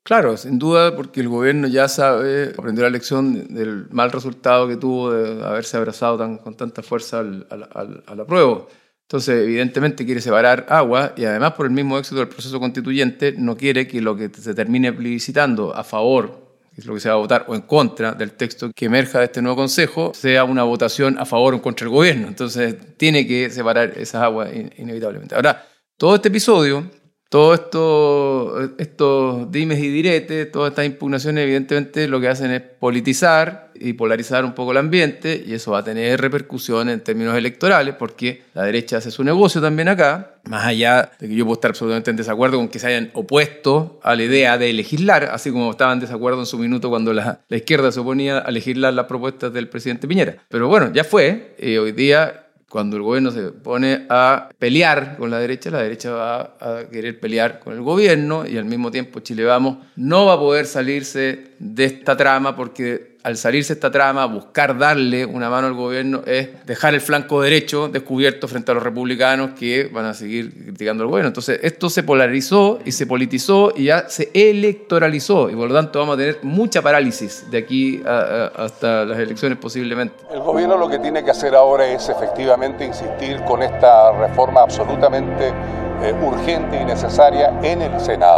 Claro, 0.04 0.38
sin 0.38 0.60
duda, 0.60 0.96
porque 0.96 1.22
el 1.22 1.30
gobierno 1.30 1.68
ya 1.68 1.88
sabe, 1.88 2.54
aprendió 2.56 2.84
la 2.84 2.92
lección 2.92 3.52
del 3.52 3.88
mal 3.90 4.12
resultado 4.12 4.68
que 4.68 4.78
tuvo 4.78 5.12
de 5.12 5.44
haberse 5.44 5.78
abrazado 5.78 6.20
con 6.44 6.56
tanta 6.56 6.84
fuerza 6.84 7.18
al, 7.18 7.48
al. 7.50 8.04
Entonces, 9.08 9.44
evidentemente 9.44 10.06
quiere 10.06 10.22
separar 10.22 10.68
agua 10.70 11.14
y 11.18 11.26
además 11.26 11.54
por 11.54 11.66
el 11.66 11.72
mismo 11.72 11.98
éxito 11.98 12.20
del 12.20 12.30
proceso 12.30 12.60
constituyente 12.60 13.34
no 13.36 13.58
quiere 13.58 13.88
que 13.88 14.02
lo 14.02 14.16
que 14.16 14.30
se 14.30 14.54
termine 14.54 14.94
plebiscitando 14.94 15.76
a 15.76 15.84
favor 15.84 16.51
es 16.76 16.86
lo 16.86 16.94
que 16.94 17.00
se 17.00 17.10
va 17.10 17.16
a 17.16 17.18
votar, 17.18 17.46
o 17.48 17.56
en 17.56 17.62
contra 17.62 18.14
del 18.14 18.32
texto 18.32 18.72
que 18.74 18.86
emerja 18.86 19.20
de 19.20 19.26
este 19.26 19.42
nuevo 19.42 19.58
Consejo, 19.58 20.14
sea 20.14 20.44
una 20.44 20.64
votación 20.64 21.18
a 21.20 21.26
favor 21.26 21.54
o 21.54 21.62
contra 21.62 21.86
el 21.86 21.92
gobierno. 21.92 22.28
Entonces, 22.28 22.76
tiene 22.98 23.28
que 23.28 23.50
separar 23.50 23.98
esas 23.98 24.24
aguas 24.24 24.50
inevitablemente. 24.78 25.36
Ahora, 25.36 25.68
todo 25.98 26.16
este 26.16 26.30
episodio 26.30 26.90
todos 27.32 27.62
estos, 27.62 28.72
estos 28.78 29.50
dimes 29.50 29.80
y 29.80 29.88
diretes, 29.88 30.52
todas 30.52 30.72
estas 30.72 30.86
impugnaciones, 30.86 31.46
evidentemente 31.46 32.10
lo 32.10 32.20
que 32.20 32.28
hacen 32.28 32.52
es 32.52 32.62
politizar 32.62 33.72
y 33.74 33.94
polarizar 33.94 34.44
un 34.44 34.54
poco 34.54 34.74
el 34.74 34.78
ambiente, 34.78 35.42
y 35.48 35.54
eso 35.54 35.72
va 35.72 35.80
a 35.80 35.84
tener 35.86 36.20
repercusiones 36.20 36.94
en 36.94 37.00
términos 37.00 37.38
electorales, 37.38 37.96
porque 37.98 38.42
la 38.54 38.64
derecha 38.64 38.98
hace 38.98 39.12
su 39.12 39.24
negocio 39.24 39.62
también 39.62 39.88
acá, 39.88 40.36
más 40.50 40.66
allá 40.66 41.14
de 41.22 41.30
que 41.30 41.36
yo 41.36 41.46
puedo 41.46 41.54
estar 41.54 41.72
absolutamente 41.72 42.12
en 42.12 42.18
desacuerdo 42.18 42.58
con 42.58 42.68
que 42.68 42.80
se 42.80 42.88
hayan 42.88 43.12
opuesto 43.14 44.02
a 44.04 44.14
la 44.14 44.24
idea 44.24 44.58
de 44.58 44.74
legislar, 44.74 45.30
así 45.32 45.52
como 45.52 45.72
estaban 45.72 46.00
en 46.00 46.02
desacuerdo 46.02 46.42
en 46.42 46.46
su 46.46 46.58
minuto 46.58 46.90
cuando 46.90 47.14
la, 47.14 47.40
la 47.48 47.58
izquierda 47.58 47.94
se 47.94 48.02
oponía 48.02 48.40
a 48.40 48.52
legislar 48.52 48.94
las 48.94 49.06
propuestas 49.06 49.54
del 49.54 49.70
presidente 49.70 50.06
Piñera. 50.06 50.36
Pero 50.50 50.68
bueno, 50.68 50.92
ya 50.94 51.06
fue, 51.06 51.56
y 51.58 51.78
hoy 51.78 51.94
día 51.94 52.48
cuando 52.72 52.96
el 52.96 53.04
gobierno 53.04 53.32
se 53.32 53.52
pone 53.52 54.06
a 54.10 54.50
pelear 54.58 55.18
con 55.18 55.30
la 55.30 55.40
derecha, 55.40 55.70
la 55.70 55.82
derecha 55.82 56.12
va 56.12 56.56
a 56.58 56.84
querer 56.90 57.20
pelear 57.20 57.60
con 57.60 57.74
el 57.74 57.82
gobierno 57.82 58.48
y 58.48 58.58
al 58.58 58.64
mismo 58.64 58.90
tiempo 58.90 59.20
Chile 59.20 59.44
Vamos 59.44 59.80
no 59.98 60.26
va 60.26 60.34
a 60.34 60.40
poder 60.40 60.66
salirse 60.66 61.52
de 61.60 61.84
esta 61.84 62.16
trama 62.16 62.56
porque 62.56 63.11
al 63.24 63.38
salirse 63.38 63.74
esta 63.74 63.92
trama, 63.92 64.26
buscar 64.26 64.78
darle 64.78 65.26
una 65.26 65.50
mano 65.50 65.68
al 65.68 65.74
gobierno 65.74 66.22
es 66.26 66.66
dejar 66.66 66.94
el 66.94 67.02
flanco 67.02 67.42
derecho 67.42 67.88
descubierto 67.88 68.48
frente 68.48 68.72
a 68.72 68.74
los 68.74 68.84
republicanos 68.84 69.52
que 69.52 69.90
van 69.92 70.06
a 70.06 70.14
seguir 70.14 70.52
criticando 70.52 71.04
al 71.04 71.10
gobierno. 71.10 71.28
Entonces, 71.28 71.60
esto 71.64 71.90
se 71.90 72.04
polarizó 72.04 72.80
y 72.84 72.92
se 72.92 73.06
politizó 73.06 73.74
y 73.76 73.86
ya 73.86 74.10
se 74.10 74.32
electoralizó 74.34 75.50
y 75.50 75.56
por 75.56 75.70
lo 75.70 75.76
tanto 75.76 76.00
vamos 76.00 76.16
a 76.16 76.18
tener 76.18 76.40
mucha 76.42 76.82
parálisis 76.82 77.50
de 77.52 77.58
aquí 77.58 78.02
hasta 78.06 79.06
las 79.06 79.20
elecciones 79.20 79.58
posiblemente. 79.58 80.16
El 80.32 80.40
gobierno 80.40 80.78
lo 80.78 80.90
que 80.90 81.00
tiene 81.00 81.24
que 81.24 81.32
hacer 81.32 81.56
ahora 81.56 81.88
es 81.88 82.10
efectivamente 82.10 82.86
insistir 82.86 83.42
con 83.44 83.62
esta 83.62 84.12
reforma 84.14 84.62
absolutamente 84.62 85.54
eh, 86.04 86.16
urgente 86.24 86.82
y 86.82 86.86
necesaria 86.86 87.60
en 87.62 87.84
el 87.84 88.00
Senado. 88.00 88.31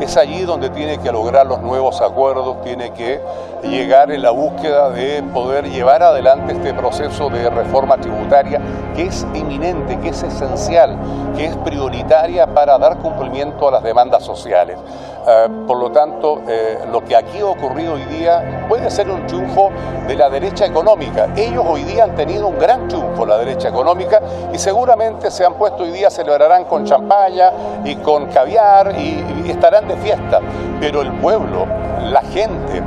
Es 0.00 0.16
allí 0.16 0.42
donde 0.42 0.70
tiene 0.70 0.98
que 0.98 1.10
lograr 1.12 1.46
los 1.46 1.60
nuevos 1.60 2.00
acuerdos, 2.00 2.62
tiene 2.62 2.92
que 2.92 3.20
llegar 3.62 4.10
en 4.10 4.22
la 4.22 4.30
búsqueda 4.30 4.90
de 4.90 5.22
poder 5.22 5.70
llevar 5.70 6.02
adelante 6.02 6.52
este 6.52 6.74
proceso 6.74 7.30
de 7.30 7.48
reforma 7.48 7.96
tributaria 7.96 8.60
que 8.94 9.06
es 9.06 9.26
inminente, 9.34 9.98
que 10.00 10.10
es 10.10 10.22
esencial, 10.22 10.96
que 11.36 11.46
es 11.46 11.56
prioritaria 11.58 12.46
para 12.46 12.78
dar 12.78 12.98
cumplimiento 12.98 13.68
a 13.68 13.72
las 13.72 13.82
demandas 13.82 14.22
sociales. 14.22 14.78
Eh, 15.26 15.48
por 15.66 15.78
lo 15.78 15.90
tanto, 15.90 16.42
eh, 16.46 16.80
lo 16.92 17.02
que 17.02 17.16
aquí 17.16 17.40
ha 17.40 17.46
ocurrido 17.46 17.94
hoy 17.94 18.04
día 18.04 18.66
puede 18.68 18.90
ser 18.90 19.08
un 19.08 19.26
triunfo 19.26 19.70
de 20.06 20.14
la 20.16 20.28
derecha 20.28 20.66
económica. 20.66 21.28
Ellos 21.34 21.64
hoy 21.66 21.82
día 21.84 22.04
han 22.04 22.14
tenido 22.14 22.48
un 22.48 22.58
gran 22.58 22.88
triunfo, 22.88 23.24
la 23.24 23.38
derecha 23.38 23.68
económica, 23.68 24.20
y 24.52 24.58
seguramente 24.58 25.30
se 25.30 25.44
han 25.44 25.54
puesto 25.54 25.84
hoy 25.84 25.92
día, 25.92 26.10
celebrarán 26.10 26.64
con 26.64 26.84
champaña 26.84 27.50
y 27.84 27.96
con 27.96 28.26
caviar 28.26 28.94
y 28.98 29.33
estarán 29.50 29.88
de 29.88 29.96
fiesta. 29.96 30.40
Pero 30.80 31.02
el 31.02 31.12
pueblo, 31.14 31.66
la 32.10 32.22
gente, 32.22 32.82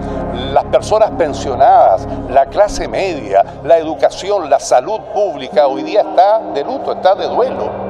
las 0.53 0.65
personas 0.65 1.11
pensionadas, 1.11 2.07
la 2.29 2.45
clase 2.47 2.87
media, 2.87 3.43
la 3.63 3.77
educación, 3.77 4.49
la 4.49 4.59
salud 4.59 4.99
pública, 5.13 5.67
hoy 5.67 5.83
día 5.83 6.01
está 6.01 6.39
de 6.53 6.63
luto, 6.63 6.93
está 6.93 7.15
de 7.15 7.27
duelo. 7.27 7.87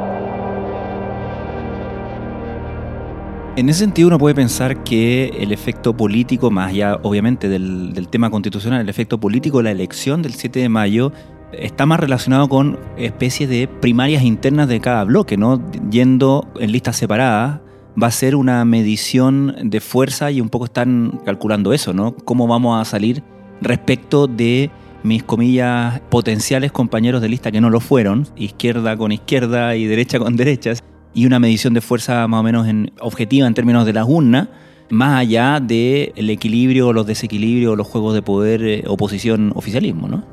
En 3.58 3.70
ese 3.70 3.80
sentido 3.80 4.10
uno 4.10 4.20
puede 4.20 4.36
pensar 4.36 4.84
que 4.84 5.30
el 5.40 5.52
efecto 5.52 5.98
político, 5.98 6.52
más 6.52 6.70
allá 6.70 7.00
obviamente 7.02 7.50
del, 7.50 8.08
tema 8.08 8.30
constitucional, 8.30 8.82
el 8.82 8.90
efecto 8.90 9.20
político 9.20 9.58
de 9.58 9.64
la 9.64 9.72
elección 9.72 10.22
del 10.22 10.36
7 10.36 10.60
de 10.60 10.70
mayo 10.70 11.12
está 11.52 11.88
más 11.88 12.00
relacionado 12.00 12.50
con 12.50 12.78
especies 12.98 13.50
de 13.50 13.68
primarias 13.68 14.22
internas 14.22 14.68
de 14.68 14.80
cada 14.80 15.04
bloque, 15.06 15.38
¿no? 15.38 15.60
Yendo 15.90 16.48
en 16.60 16.72
listas 16.72 16.98
separadas, 16.98 17.62
va 18.02 18.08
a 18.08 18.12
ser 18.12 18.36
una 18.36 18.64
medición 18.66 19.56
de 19.64 19.80
fuerza 19.80 20.32
y 20.32 20.42
un 20.42 20.50
poco 20.50 20.66
están 20.66 21.20
calculando 21.26 21.74
eso, 21.74 21.94
¿no? 21.94 22.16
Cómo 22.16 22.48
vamos 22.48 22.80
a 22.80 22.86
salir 22.86 23.24
respecto 23.62 24.28
de 24.28 24.70
mis 25.04 25.24
comillas 25.24 26.00
potenciales 26.10 26.72
compañeros 26.72 27.22
de 27.22 27.30
lista 27.30 27.52
que 27.52 27.62
no 27.62 27.70
lo 27.70 27.80
fueron, 27.80 28.28
izquierda 28.36 28.98
con 28.98 29.12
izquierda 29.12 29.76
y 29.76 29.86
derecha 29.86 30.20
con 30.20 30.36
derechas 30.36 30.84
y 31.14 31.26
una 31.26 31.40
medición 31.40 31.74
de 31.74 31.82
fuerza 31.82 32.28
más 32.28 32.42
o 32.42 32.44
menos 32.44 32.68
en, 32.68 32.92
objetiva 33.00 33.48
en 33.48 33.54
términos 33.54 33.86
de 33.86 33.94
las 33.94 34.06
urnas, 34.08 34.50
más 34.90 35.20
allá 35.20 35.60
del 35.60 36.14
el 36.16 36.30
equilibrio, 36.30 36.94
los 36.94 37.08
desequilibrios, 37.08 37.76
los 37.76 37.88
juegos 37.88 38.14
de 38.14 38.22
poder, 38.22 38.64
eh, 38.64 38.84
oposición-oficialismo, 38.88 40.08
¿no? 40.08 40.24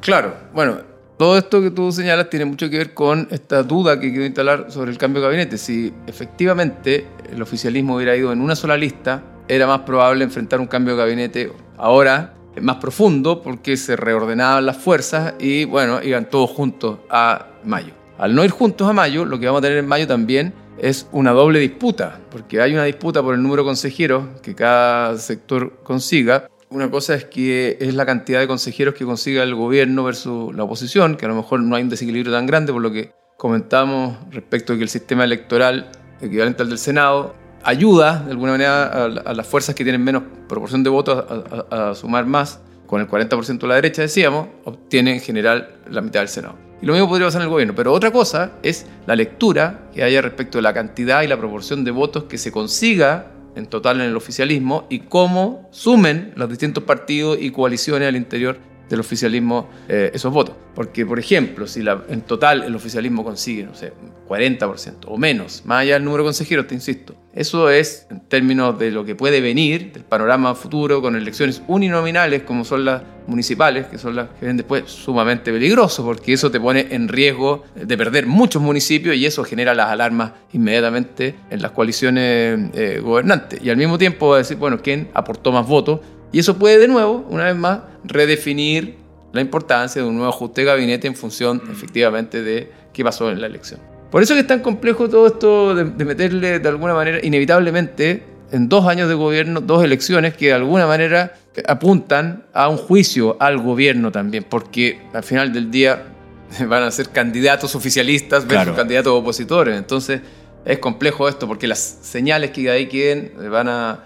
Claro, 0.00 0.34
bueno, 0.54 0.76
todo 1.16 1.38
esto 1.38 1.62
que 1.62 1.70
tú 1.70 1.92
señalas 1.92 2.28
tiene 2.28 2.44
mucho 2.44 2.68
que 2.68 2.78
ver 2.78 2.94
con 2.94 3.28
esta 3.30 3.62
duda 3.62 3.98
que 3.98 4.10
quiero 4.10 4.26
instalar 4.26 4.70
sobre 4.70 4.90
el 4.90 4.98
cambio 4.98 5.22
de 5.22 5.28
gabinete. 5.28 5.58
Si 5.58 5.92
efectivamente 6.06 7.06
el 7.32 7.40
oficialismo 7.40 7.96
hubiera 7.96 8.16
ido 8.16 8.32
en 8.32 8.40
una 8.40 8.54
sola 8.54 8.76
lista, 8.76 9.22
era 9.48 9.66
más 9.66 9.80
probable 9.80 10.24
enfrentar 10.24 10.60
un 10.60 10.66
cambio 10.66 10.94
de 10.94 11.02
gabinete 11.02 11.52
ahora 11.78 12.34
más 12.60 12.76
profundo 12.76 13.42
porque 13.42 13.76
se 13.76 13.96
reordenaban 13.96 14.64
las 14.64 14.76
fuerzas 14.76 15.34
y 15.38 15.64
bueno, 15.64 16.02
iban 16.02 16.28
todos 16.28 16.50
juntos 16.50 16.98
a 17.10 17.46
mayo. 17.64 17.92
Al 18.18 18.34
no 18.34 18.44
ir 18.44 18.50
juntos 18.50 18.88
a 18.88 18.92
mayo, 18.92 19.24
lo 19.24 19.38
que 19.38 19.46
vamos 19.46 19.60
a 19.60 19.62
tener 19.62 19.78
en 19.78 19.86
mayo 19.86 20.06
también 20.06 20.54
es 20.78 21.06
una 21.12 21.32
doble 21.32 21.58
disputa, 21.58 22.18
porque 22.30 22.60
hay 22.60 22.72
una 22.72 22.84
disputa 22.84 23.22
por 23.22 23.34
el 23.34 23.42
número 23.42 23.62
de 23.62 23.68
consejeros 23.68 24.24
que 24.42 24.54
cada 24.54 25.16
sector 25.18 25.78
consiga. 25.82 26.48
Una 26.68 26.90
cosa 26.90 27.14
es 27.14 27.24
que 27.24 27.78
es 27.80 27.94
la 27.94 28.04
cantidad 28.04 28.40
de 28.40 28.48
consejeros 28.48 28.94
que 28.94 29.04
consiga 29.04 29.42
el 29.44 29.54
gobierno 29.54 30.02
versus 30.02 30.54
la 30.54 30.64
oposición, 30.64 31.16
que 31.16 31.24
a 31.24 31.28
lo 31.28 31.36
mejor 31.36 31.60
no 31.60 31.76
hay 31.76 31.84
un 31.84 31.88
desequilibrio 31.88 32.32
tan 32.32 32.46
grande 32.46 32.72
por 32.72 32.82
lo 32.82 32.90
que 32.90 33.12
comentamos 33.36 34.16
respecto 34.30 34.72
de 34.72 34.78
que 34.78 34.82
el 34.82 34.88
sistema 34.88 35.24
electoral 35.24 35.90
equivalente 36.20 36.62
al 36.62 36.68
del 36.68 36.78
Senado 36.78 37.34
ayuda 37.62 38.24
de 38.24 38.32
alguna 38.32 38.52
manera 38.52 39.04
a, 39.04 39.08
las 39.08 39.46
fuerzas 39.46 39.74
que 39.74 39.84
tienen 39.84 40.02
menos 40.02 40.24
proporción 40.48 40.82
de 40.82 40.90
votos 40.90 41.24
a, 41.70 41.90
a 41.90 41.94
sumar 41.94 42.26
más. 42.26 42.60
Con 42.86 43.00
el 43.00 43.08
40% 43.08 43.58
de 43.58 43.66
la 43.66 43.74
derecha, 43.74 44.02
decíamos, 44.02 44.46
obtiene 44.64 45.14
en 45.14 45.20
general 45.20 45.74
la 45.90 46.00
mitad 46.02 46.20
del 46.20 46.28
Senado. 46.28 46.54
Y 46.80 46.86
lo 46.86 46.92
mismo 46.92 47.08
podría 47.08 47.26
pasar 47.26 47.40
en 47.40 47.46
el 47.46 47.50
gobierno. 47.50 47.74
Pero 47.74 47.92
otra 47.92 48.12
cosa 48.12 48.52
es 48.62 48.86
la 49.06 49.16
lectura 49.16 49.88
que 49.92 50.04
haya 50.04 50.22
respecto 50.22 50.58
de 50.58 50.62
la 50.62 50.72
cantidad 50.72 51.22
y 51.22 51.26
la 51.26 51.36
proporción 51.36 51.84
de 51.84 51.90
votos 51.90 52.24
que 52.24 52.38
se 52.38 52.52
consiga 52.52 53.26
en 53.56 53.66
total 53.66 54.00
en 54.00 54.08
el 54.08 54.16
oficialismo 54.16 54.86
y 54.88 55.00
cómo 55.00 55.68
sumen 55.72 56.32
los 56.36 56.48
distintos 56.48 56.84
partidos 56.84 57.38
y 57.40 57.50
coaliciones 57.50 58.08
al 58.08 58.16
interior 58.16 58.58
del 58.88 59.00
oficialismo 59.00 59.68
eh, 59.88 60.10
esos 60.14 60.32
votos. 60.32 60.54
Porque, 60.74 61.06
por 61.06 61.18
ejemplo, 61.18 61.66
si 61.66 61.82
en 62.08 62.20
total 62.22 62.62
el 62.64 62.74
oficialismo 62.74 63.24
consigue, 63.24 63.64
no 63.64 63.74
sé, 63.74 63.92
40% 64.28 65.06
o 65.06 65.16
menos, 65.16 65.62
más 65.64 65.82
allá 65.82 65.94
del 65.94 66.04
número 66.04 66.22
de 66.22 66.28
consejeros, 66.28 66.66
te 66.66 66.74
insisto, 66.74 67.14
eso 67.32 67.70
es, 67.70 68.06
en 68.10 68.20
términos 68.20 68.78
de 68.78 68.90
lo 68.90 69.04
que 69.04 69.14
puede 69.14 69.40
venir, 69.40 69.92
del 69.92 70.04
panorama 70.04 70.54
futuro, 70.54 71.02
con 71.02 71.16
elecciones 71.16 71.62
uninominales 71.66 72.42
como 72.42 72.64
son 72.64 72.84
las 72.84 73.02
municipales, 73.26 73.86
que 73.86 73.98
son 73.98 74.16
las 74.16 74.28
que 74.40 74.46
ven 74.46 74.56
después, 74.56 74.84
sumamente 74.86 75.52
peligroso, 75.52 76.04
porque 76.04 76.32
eso 76.32 76.50
te 76.50 76.60
pone 76.60 76.86
en 76.90 77.08
riesgo 77.08 77.64
de 77.74 77.96
perder 77.96 78.26
muchos 78.26 78.62
municipios 78.62 79.16
y 79.16 79.26
eso 79.26 79.44
genera 79.44 79.74
las 79.74 79.88
alarmas 79.88 80.32
inmediatamente 80.52 81.34
en 81.50 81.60
las 81.60 81.72
coaliciones 81.72 82.70
eh, 82.74 83.00
gobernantes. 83.02 83.60
Y 83.62 83.70
al 83.70 83.76
mismo 83.76 83.98
tiempo 83.98 84.36
decir, 84.36 84.56
bueno, 84.56 84.80
¿quién 84.82 85.08
aportó 85.12 85.52
más 85.52 85.66
votos? 85.66 86.00
Y 86.32 86.38
eso 86.38 86.58
puede 86.58 86.78
de 86.78 86.88
nuevo, 86.88 87.26
una 87.30 87.44
vez 87.44 87.56
más, 87.56 87.80
redefinir 88.04 88.96
la 89.32 89.40
importancia 89.40 90.02
de 90.02 90.08
un 90.08 90.16
nuevo 90.16 90.30
ajuste 90.30 90.62
de 90.62 90.66
gabinete 90.66 91.06
en 91.06 91.14
función 91.14 91.62
efectivamente 91.70 92.42
de 92.42 92.70
qué 92.92 93.04
pasó 93.04 93.30
en 93.30 93.40
la 93.40 93.46
elección. 93.46 93.80
Por 94.10 94.22
eso 94.22 94.32
es 94.32 94.38
que 94.38 94.40
es 94.42 94.46
tan 94.46 94.60
complejo 94.60 95.08
todo 95.08 95.26
esto 95.26 95.74
de, 95.74 96.04
meterle 96.04 96.58
de 96.58 96.68
alguna 96.68 96.94
manera, 96.94 97.18
inevitablemente, 97.22 98.22
en 98.50 98.68
dos 98.68 98.86
años 98.86 99.08
de 99.08 99.14
gobierno, 99.14 99.60
dos 99.60 99.84
elecciones 99.84 100.34
que 100.36 100.46
de 100.46 100.52
alguna 100.54 100.86
manera 100.86 101.34
apuntan 101.66 102.44
a 102.52 102.68
un 102.68 102.76
juicio 102.76 103.36
al 103.40 103.58
gobierno 103.58 104.12
también, 104.12 104.44
porque 104.48 105.00
al 105.12 105.22
final 105.22 105.52
del 105.52 105.70
día 105.70 106.04
van 106.68 106.84
a 106.84 106.90
ser 106.90 107.10
candidatos 107.10 107.74
oficialistas 107.74 108.46
versus 108.46 108.76
candidatos 108.76 109.12
opositores. 109.12 109.76
Entonces 109.76 110.20
es 110.64 110.78
complejo 110.78 111.28
esto 111.28 111.46
porque 111.46 111.66
las 111.66 111.78
señales 111.78 112.52
que 112.52 112.70
ahí 112.70 112.86
queden 112.86 113.32
van 113.50 113.68
a 113.68 114.04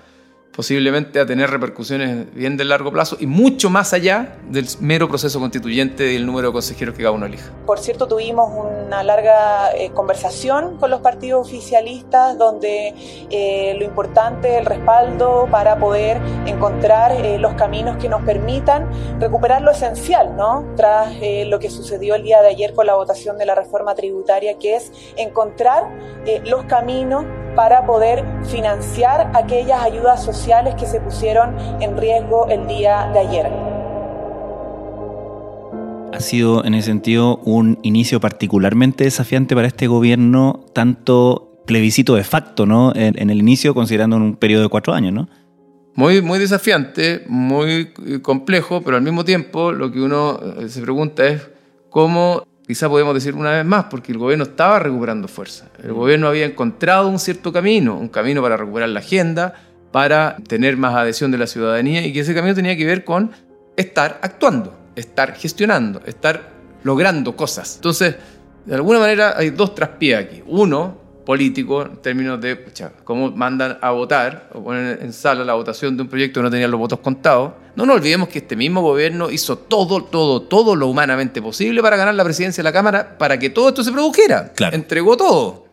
posiblemente 0.55 1.21
a 1.21 1.27
tener 1.27 1.51
repercusiones 1.51 2.33
bien 2.35 2.57
de 2.57 2.65
largo 2.65 2.91
plazo 2.91 3.17
y 3.21 3.27
mucho 3.27 3.71
más 3.71 3.93
allá 3.93 4.37
del 4.49 4.67
mero 4.81 5.09
proceso 5.09 5.39
constituyente 5.39 6.13
y 6.13 6.17
el 6.17 6.27
número 6.27 6.49
de 6.49 6.53
consejeros 6.53 6.95
que 6.95 7.03
cada 7.03 7.13
uno 7.13 7.27
elija. 7.27 7.51
Por 7.67 7.79
cierto, 7.79 8.09
tuvimos 8.09 8.51
una 8.53 9.03
larga 9.03 9.73
eh, 9.77 9.91
conversación 9.93 10.77
con 10.79 10.91
los 10.91 11.01
partidos 11.01 11.47
oficialistas 11.47 12.37
donde 12.37 12.95
eh, 13.31 13.75
lo 13.79 13.85
importante, 13.85 14.59
el 14.59 14.67
respaldo 14.67 15.49
para 15.51 15.79
poder 15.79 16.21
encontrar 16.47 17.13
eh, 17.13 17.39
los 17.39 17.55
caminos 17.55 17.97
que 17.99 18.09
nos 18.09 18.23
permitan 18.23 18.89
recuperar 19.21 19.63
lo 19.63 19.71
esencial, 19.71 20.37
¿no? 20.37 20.67
Tras 20.77 21.11
lo 21.47 21.59
que 21.59 21.71
sucedió 21.71 22.15
el 22.15 22.23
día 22.23 22.43
de 22.43 22.49
ayer 22.49 22.75
con 22.75 22.87
la 22.87 22.95
votación 22.95 23.39
de 23.39 23.47
la 23.47 23.55
reforma 23.55 23.95
tributaria, 23.95 24.59
que 24.59 24.77
es 24.77 24.93
encontrar 25.17 25.85
los 26.45 26.65
caminos 26.65 27.25
para 27.55 27.87
poder 27.87 28.25
financiar 28.45 29.31
aquellas 29.35 29.83
ayudas 29.83 30.23
sociales 30.23 30.75
que 30.75 30.87
se 30.87 31.01
pusieron 31.01 31.57
en 31.81 31.97
riesgo 31.97 32.49
el 32.49 32.67
día 32.67 33.11
de 33.13 33.19
ayer. 33.21 33.47
Ha 36.13 36.21
sido 36.21 36.65
en 36.65 36.75
ese 36.75 36.87
sentido 36.87 37.39
un 37.45 37.79
inicio 37.83 38.21
particularmente 38.21 39.05
desafiante 39.05 39.55
para 39.55 39.69
este 39.69 39.87
gobierno, 39.87 40.65
tanto 40.73 41.63
plebiscito 41.67 42.17
de 42.17 42.25
facto, 42.25 42.67
¿no? 42.67 42.93
En, 42.95 43.31
el 43.31 43.39
inicio, 43.39 43.75
considerando 43.75 44.17
un 44.17 44.37
periodo 44.37 44.65
de 44.65 44.69
cuatro 44.69 44.93
años, 44.93 45.13
¿no? 45.13 45.29
Muy, 45.95 46.21
muy 46.21 46.39
desafiante, 46.39 47.25
muy 47.29 47.93
complejo, 48.23 48.83
pero 48.83 48.97
al 48.97 49.03
mismo 49.03 49.25
tiempo 49.25 49.73
lo 49.73 49.93
que 49.93 50.01
uno 50.01 50.41
eh, 50.59 50.69
se 50.69 50.81
pregunta 50.81 51.27
es 51.27 51.49
cómo 51.91 52.43
quizá 52.71 52.89
podemos 52.89 53.13
decir 53.15 53.35
una 53.35 53.51
vez 53.51 53.65
más, 53.65 53.87
porque 53.91 54.13
el 54.13 54.19
gobierno 54.19 54.45
estaba 54.45 54.79
recuperando 54.79 55.27
fuerza. 55.27 55.67
El 55.83 55.93
gobierno 55.93 56.29
había 56.29 56.47
encontrado 56.47 57.09
un 57.09 57.19
cierto 57.19 57.53
camino, 57.53 57.97
un 57.97 58.07
camino 58.07 58.41
para 58.43 58.57
recuperar 58.57 58.91
la 58.91 59.01
agenda, 59.01 59.55
para 59.91 60.37
tener 60.47 60.77
más 60.77 60.95
adhesión 60.95 61.33
de 61.33 61.39
la 61.39 61.49
ciudadanía 61.49 62.07
y 62.07 62.13
que 62.13 62.21
ese 62.21 62.33
camino 62.33 62.55
tenía 62.55 62.77
que 62.77 62.87
ver 62.87 63.05
con 63.05 63.33
estar 63.77 64.21
actuando, 64.23 64.79
estar 64.95 65.35
gestionando, 65.35 66.01
estar 66.07 66.51
logrando 66.85 67.35
cosas. 67.35 67.75
Entonces, 67.75 68.15
de 68.67 68.75
alguna 68.77 69.01
manera 69.01 69.35
hay 69.37 69.51
dos 69.51 69.75
traspiés 69.75 70.21
aquí. 70.21 70.45
Uno, 70.47 70.97
político 71.31 71.83
en 71.83 71.97
términos 71.99 72.41
de 72.41 72.59
cómo 73.05 73.31
mandan 73.31 73.79
a 73.81 73.93
votar 73.93 74.49
o 74.53 74.65
ponen 74.65 74.99
en 75.01 75.13
sala 75.13 75.45
la 75.45 75.55
votación 75.55 75.97
de 75.97 76.03
un 76.03 76.09
proyecto 76.09 76.41
que 76.41 76.43
no 76.43 76.51
tenía 76.51 76.67
los 76.67 76.81
votos 76.81 76.99
contados. 76.99 77.53
No 77.77 77.87
nos 77.87 77.99
olvidemos 77.99 78.29
que 78.29 78.41
este 78.41 78.57
mismo 78.57 78.83
gobierno 78.83 79.31
hizo 79.31 79.57
todo, 79.57 80.03
todo, 80.03 80.43
todo 80.43 80.75
lo 80.75 80.89
humanamente 80.89 81.41
posible 81.41 81.81
para 81.83 81.97
ganar 81.97 82.17
la 82.17 82.25
presidencia 82.25 82.63
de 82.63 82.65
la 82.65 82.73
Cámara 82.73 83.17
para 83.17 83.39
que 83.39 83.49
todo 83.49 83.69
esto 83.69 83.85
se 83.85 83.93
produjera. 83.93 84.53
Entregó 84.73 85.17
todo. 85.17 85.67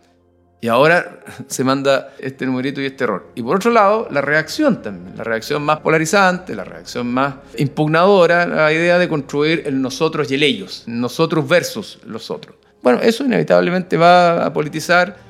Y 0.62 0.67
ahora 0.67 1.22
se 1.48 1.63
manda 1.63 2.13
este 2.20 2.46
numerito 2.46 2.80
y 2.80 2.86
este 2.86 3.06
error. 3.06 3.32
Y 3.34 3.41
por 3.41 3.56
otro 3.56 3.72
lado, 3.72 4.08
la 4.12 4.22
reacción 4.22 4.84
también. 4.84 5.17
La 5.17 5.24
reacción 5.24 5.63
más 5.63 5.80
polarizante, 5.80 6.54
la 6.54 6.65
reacción 6.65 7.08
más 7.12 7.34
impugnadora, 7.58 8.46
la 8.46 8.72
idea 8.72 9.00
de 9.00 9.10
construir 9.10 9.63
el 9.65 9.82
nosotros 9.82 10.30
y 10.30 10.36
el 10.36 10.43
ellos. 10.43 10.84
Nosotros 10.86 11.48
versus 11.48 11.98
los 12.06 12.30
otros. 12.30 12.58
Bueno, 12.84 13.00
eso 13.02 13.26
inevitablemente 13.26 13.98
va 13.98 14.46
a 14.46 14.54
politizar 14.54 15.27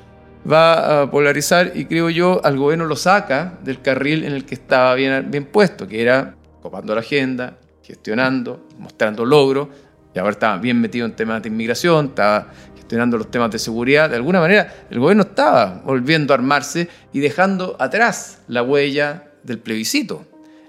va 0.50 1.02
a 1.02 1.10
polarizar 1.10 1.72
y 1.74 1.84
creo 1.84 2.10
yo 2.10 2.40
al 2.44 2.56
gobierno 2.56 2.86
lo 2.86 2.96
saca 2.96 3.58
del 3.62 3.82
carril 3.82 4.24
en 4.24 4.32
el 4.32 4.44
que 4.44 4.54
estaba 4.54 4.94
bien, 4.94 5.30
bien 5.30 5.46
puesto, 5.46 5.86
que 5.86 6.00
era 6.00 6.36
copando 6.62 6.94
la 6.94 7.00
agenda, 7.00 7.58
gestionando, 7.82 8.66
mostrando 8.78 9.24
logros, 9.24 9.68
y 10.14 10.18
ahora 10.18 10.32
estaba 10.32 10.58
bien 10.58 10.80
metido 10.80 11.06
en 11.06 11.14
temas 11.14 11.42
de 11.42 11.48
inmigración, 11.48 12.06
estaba 12.06 12.48
gestionando 12.76 13.18
los 13.18 13.30
temas 13.30 13.50
de 13.50 13.58
seguridad. 13.58 14.08
De 14.08 14.16
alguna 14.16 14.40
manera, 14.40 14.86
el 14.90 14.98
gobierno 14.98 15.22
estaba 15.22 15.82
volviendo 15.84 16.32
a 16.32 16.36
armarse 16.36 16.88
y 17.12 17.20
dejando 17.20 17.76
atrás 17.78 18.40
la 18.48 18.62
huella 18.62 19.30
del 19.42 19.58
plebiscito. 19.58 20.26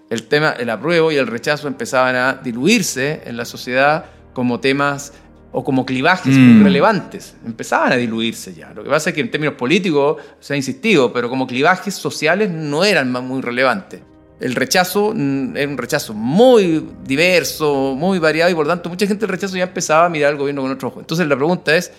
El 0.10 0.24
tema, 0.28 0.52
el 0.52 0.70
apruebo 0.70 1.12
y 1.12 1.18
el 1.18 1.28
rechazo 1.28 1.68
empezaban 1.68 2.16
a 2.16 2.34
diluirse 2.34 3.22
en 3.26 3.38
la 3.38 3.46
sociedad 3.46 4.06
como 4.34 4.60
temas 4.60 5.14
o 5.52 5.64
como 5.64 5.86
clivajes 5.86 6.36
mm. 6.36 6.64
relevantes. 6.64 7.36
Empezaban 7.46 7.92
a 7.92 7.96
diluirse 7.96 8.54
ya. 8.54 8.72
Lo 8.74 8.84
que 8.84 8.90
pasa 8.90 9.10
es 9.10 9.16
que 9.16 9.22
en 9.22 9.32
términos 9.32 9.56
políticos 9.56 10.18
se 10.40 10.54
ha 10.54 10.58
insistido, 10.58 11.12
pero 11.12 11.30
como 11.30 11.48
clivajes 11.48 11.96
sociales 11.96 12.50
no 12.50 12.84
eran 12.84 13.12
muy 13.12 13.42
relevantes. 13.42 14.02
El 14.40 14.56
rechazo 14.56 15.12
mm, 15.16 15.58
era 15.58 15.70
un 15.70 15.78
rechazo 15.78 16.14
muy 16.14 16.86
diverso, 17.04 17.96
muy 17.96 18.20
variado 18.20 18.52
y 18.52 18.56
por 18.56 18.66
lo 18.66 18.72
tanto 18.72 18.90
mucha 18.90 19.08
gente 19.08 19.22
del 19.22 19.30
rechazo 19.30 19.58
ya 19.58 19.64
empezaba 19.64 20.06
a 20.06 20.10
mirar 20.10 20.32
al 20.32 20.38
gobierno 20.38 20.62
con 20.62 20.72
otro 20.72 20.90
ojo. 20.90 21.00
Entonces 21.00 21.28
la 21.28 21.36
pregunta 21.36 21.76
es, 21.76 21.92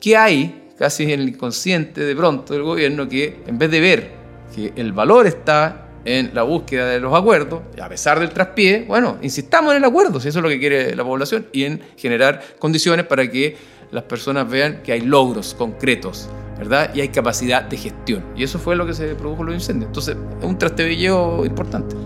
¿qué 0.00 0.16
hay 0.16 0.68
casi 0.78 1.04
en 1.04 1.10
el 1.10 1.28
inconsciente 1.28 2.00
de 2.02 2.16
pronto 2.16 2.54
del 2.54 2.62
gobierno 2.62 3.08
que 3.08 3.42
en 3.46 3.58
vez 3.58 3.70
de 3.70 3.80
ver 3.80 4.10
que 4.54 4.72
el 4.76 4.92
valor 4.92 5.26
está 5.26 5.89
en 6.04 6.30
la 6.34 6.42
búsqueda 6.42 6.86
de 6.88 7.00
los 7.00 7.14
acuerdos, 7.14 7.60
a 7.80 7.88
pesar 7.88 8.20
del 8.20 8.30
traspié, 8.30 8.84
bueno, 8.86 9.18
insistamos 9.22 9.72
en 9.72 9.78
el 9.78 9.84
acuerdo, 9.84 10.20
si 10.20 10.28
eso 10.28 10.38
es 10.38 10.42
lo 10.42 10.48
que 10.48 10.58
quiere 10.58 10.94
la 10.96 11.04
población, 11.04 11.46
y 11.52 11.64
en 11.64 11.80
generar 11.96 12.42
condiciones 12.58 13.06
para 13.06 13.30
que 13.30 13.56
las 13.90 14.04
personas 14.04 14.48
vean 14.48 14.82
que 14.82 14.92
hay 14.92 15.00
logros 15.00 15.54
concretos, 15.54 16.28
¿verdad? 16.58 16.94
Y 16.94 17.00
hay 17.00 17.08
capacidad 17.08 17.62
de 17.62 17.76
gestión. 17.76 18.24
Y 18.36 18.44
eso 18.44 18.58
fue 18.58 18.76
lo 18.76 18.86
que 18.86 18.94
se 18.94 19.14
produjo 19.14 19.42
en 19.42 19.46
los 19.46 19.54
incendios. 19.56 19.88
Entonces, 19.88 20.16
es 20.38 20.44
un 20.44 20.58
trastebilleo 20.58 21.44
importante. 21.44 21.96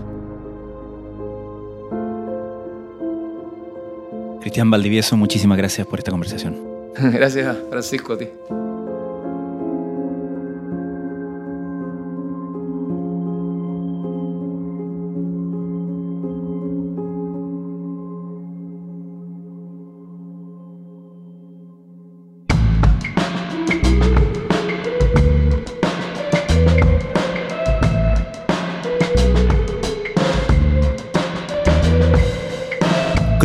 Cristian 4.41 4.69
Valdivieso, 4.69 5.17
muchísimas 5.17 5.57
gracias 5.57 5.87
por 5.87 5.99
esta 5.99 6.11
conversación. 6.11 6.55
gracias, 6.95 7.57
Francisco, 7.69 8.13
a 8.13 8.17
ti. 8.17 8.27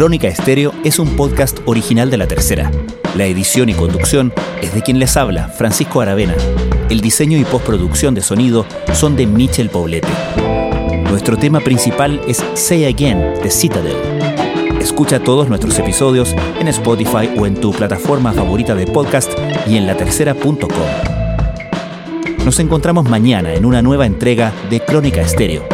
Crónica 0.01 0.29
Estéreo 0.29 0.73
es 0.83 0.99
un 0.99 1.15
podcast 1.15 1.59
original 1.67 2.09
de 2.11 2.17
La 2.17 2.27
Tercera. 2.27 2.71
La 3.17 3.27
edición 3.27 3.69
y 3.69 3.75
conducción 3.75 4.33
es 4.63 4.73
de 4.73 4.81
quien 4.81 4.99
les 4.99 5.15
habla, 5.19 5.49
Francisco 5.49 6.01
Aravena. 6.01 6.35
El 6.89 7.03
diseño 7.03 7.37
y 7.37 7.45
postproducción 7.45 8.15
de 8.15 8.23
sonido 8.23 8.65
son 8.95 9.15
de 9.15 9.27
Michel 9.27 9.69
Poblete. 9.69 10.09
Nuestro 11.11 11.37
tema 11.37 11.61
principal 11.61 12.19
es 12.27 12.43
Say 12.55 12.87
Again 12.87 13.43
de 13.43 13.51
Citadel. 13.51 13.95
Escucha 14.81 15.21
todos 15.21 15.51
nuestros 15.51 15.79
episodios 15.79 16.35
en 16.59 16.69
Spotify 16.69 17.29
o 17.39 17.45
en 17.45 17.61
tu 17.61 17.71
plataforma 17.71 18.33
favorita 18.33 18.75
de 18.75 18.87
podcast 18.87 19.31
y 19.67 19.77
en 19.77 19.87
latercera.com. 19.87 20.71
Nos 22.43 22.59
encontramos 22.59 23.07
mañana 23.07 23.53
en 23.53 23.67
una 23.67 23.83
nueva 23.83 24.07
entrega 24.07 24.51
de 24.71 24.81
Crónica 24.81 25.21
Estéreo. 25.21 25.69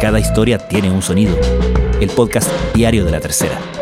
Cada 0.00 0.18
historia 0.18 0.58
tiene 0.58 0.90
un 0.90 1.02
sonido 1.02 1.36
el 2.00 2.10
podcast 2.10 2.50
diario 2.74 3.04
de 3.04 3.10
la 3.10 3.20
tercera. 3.20 3.79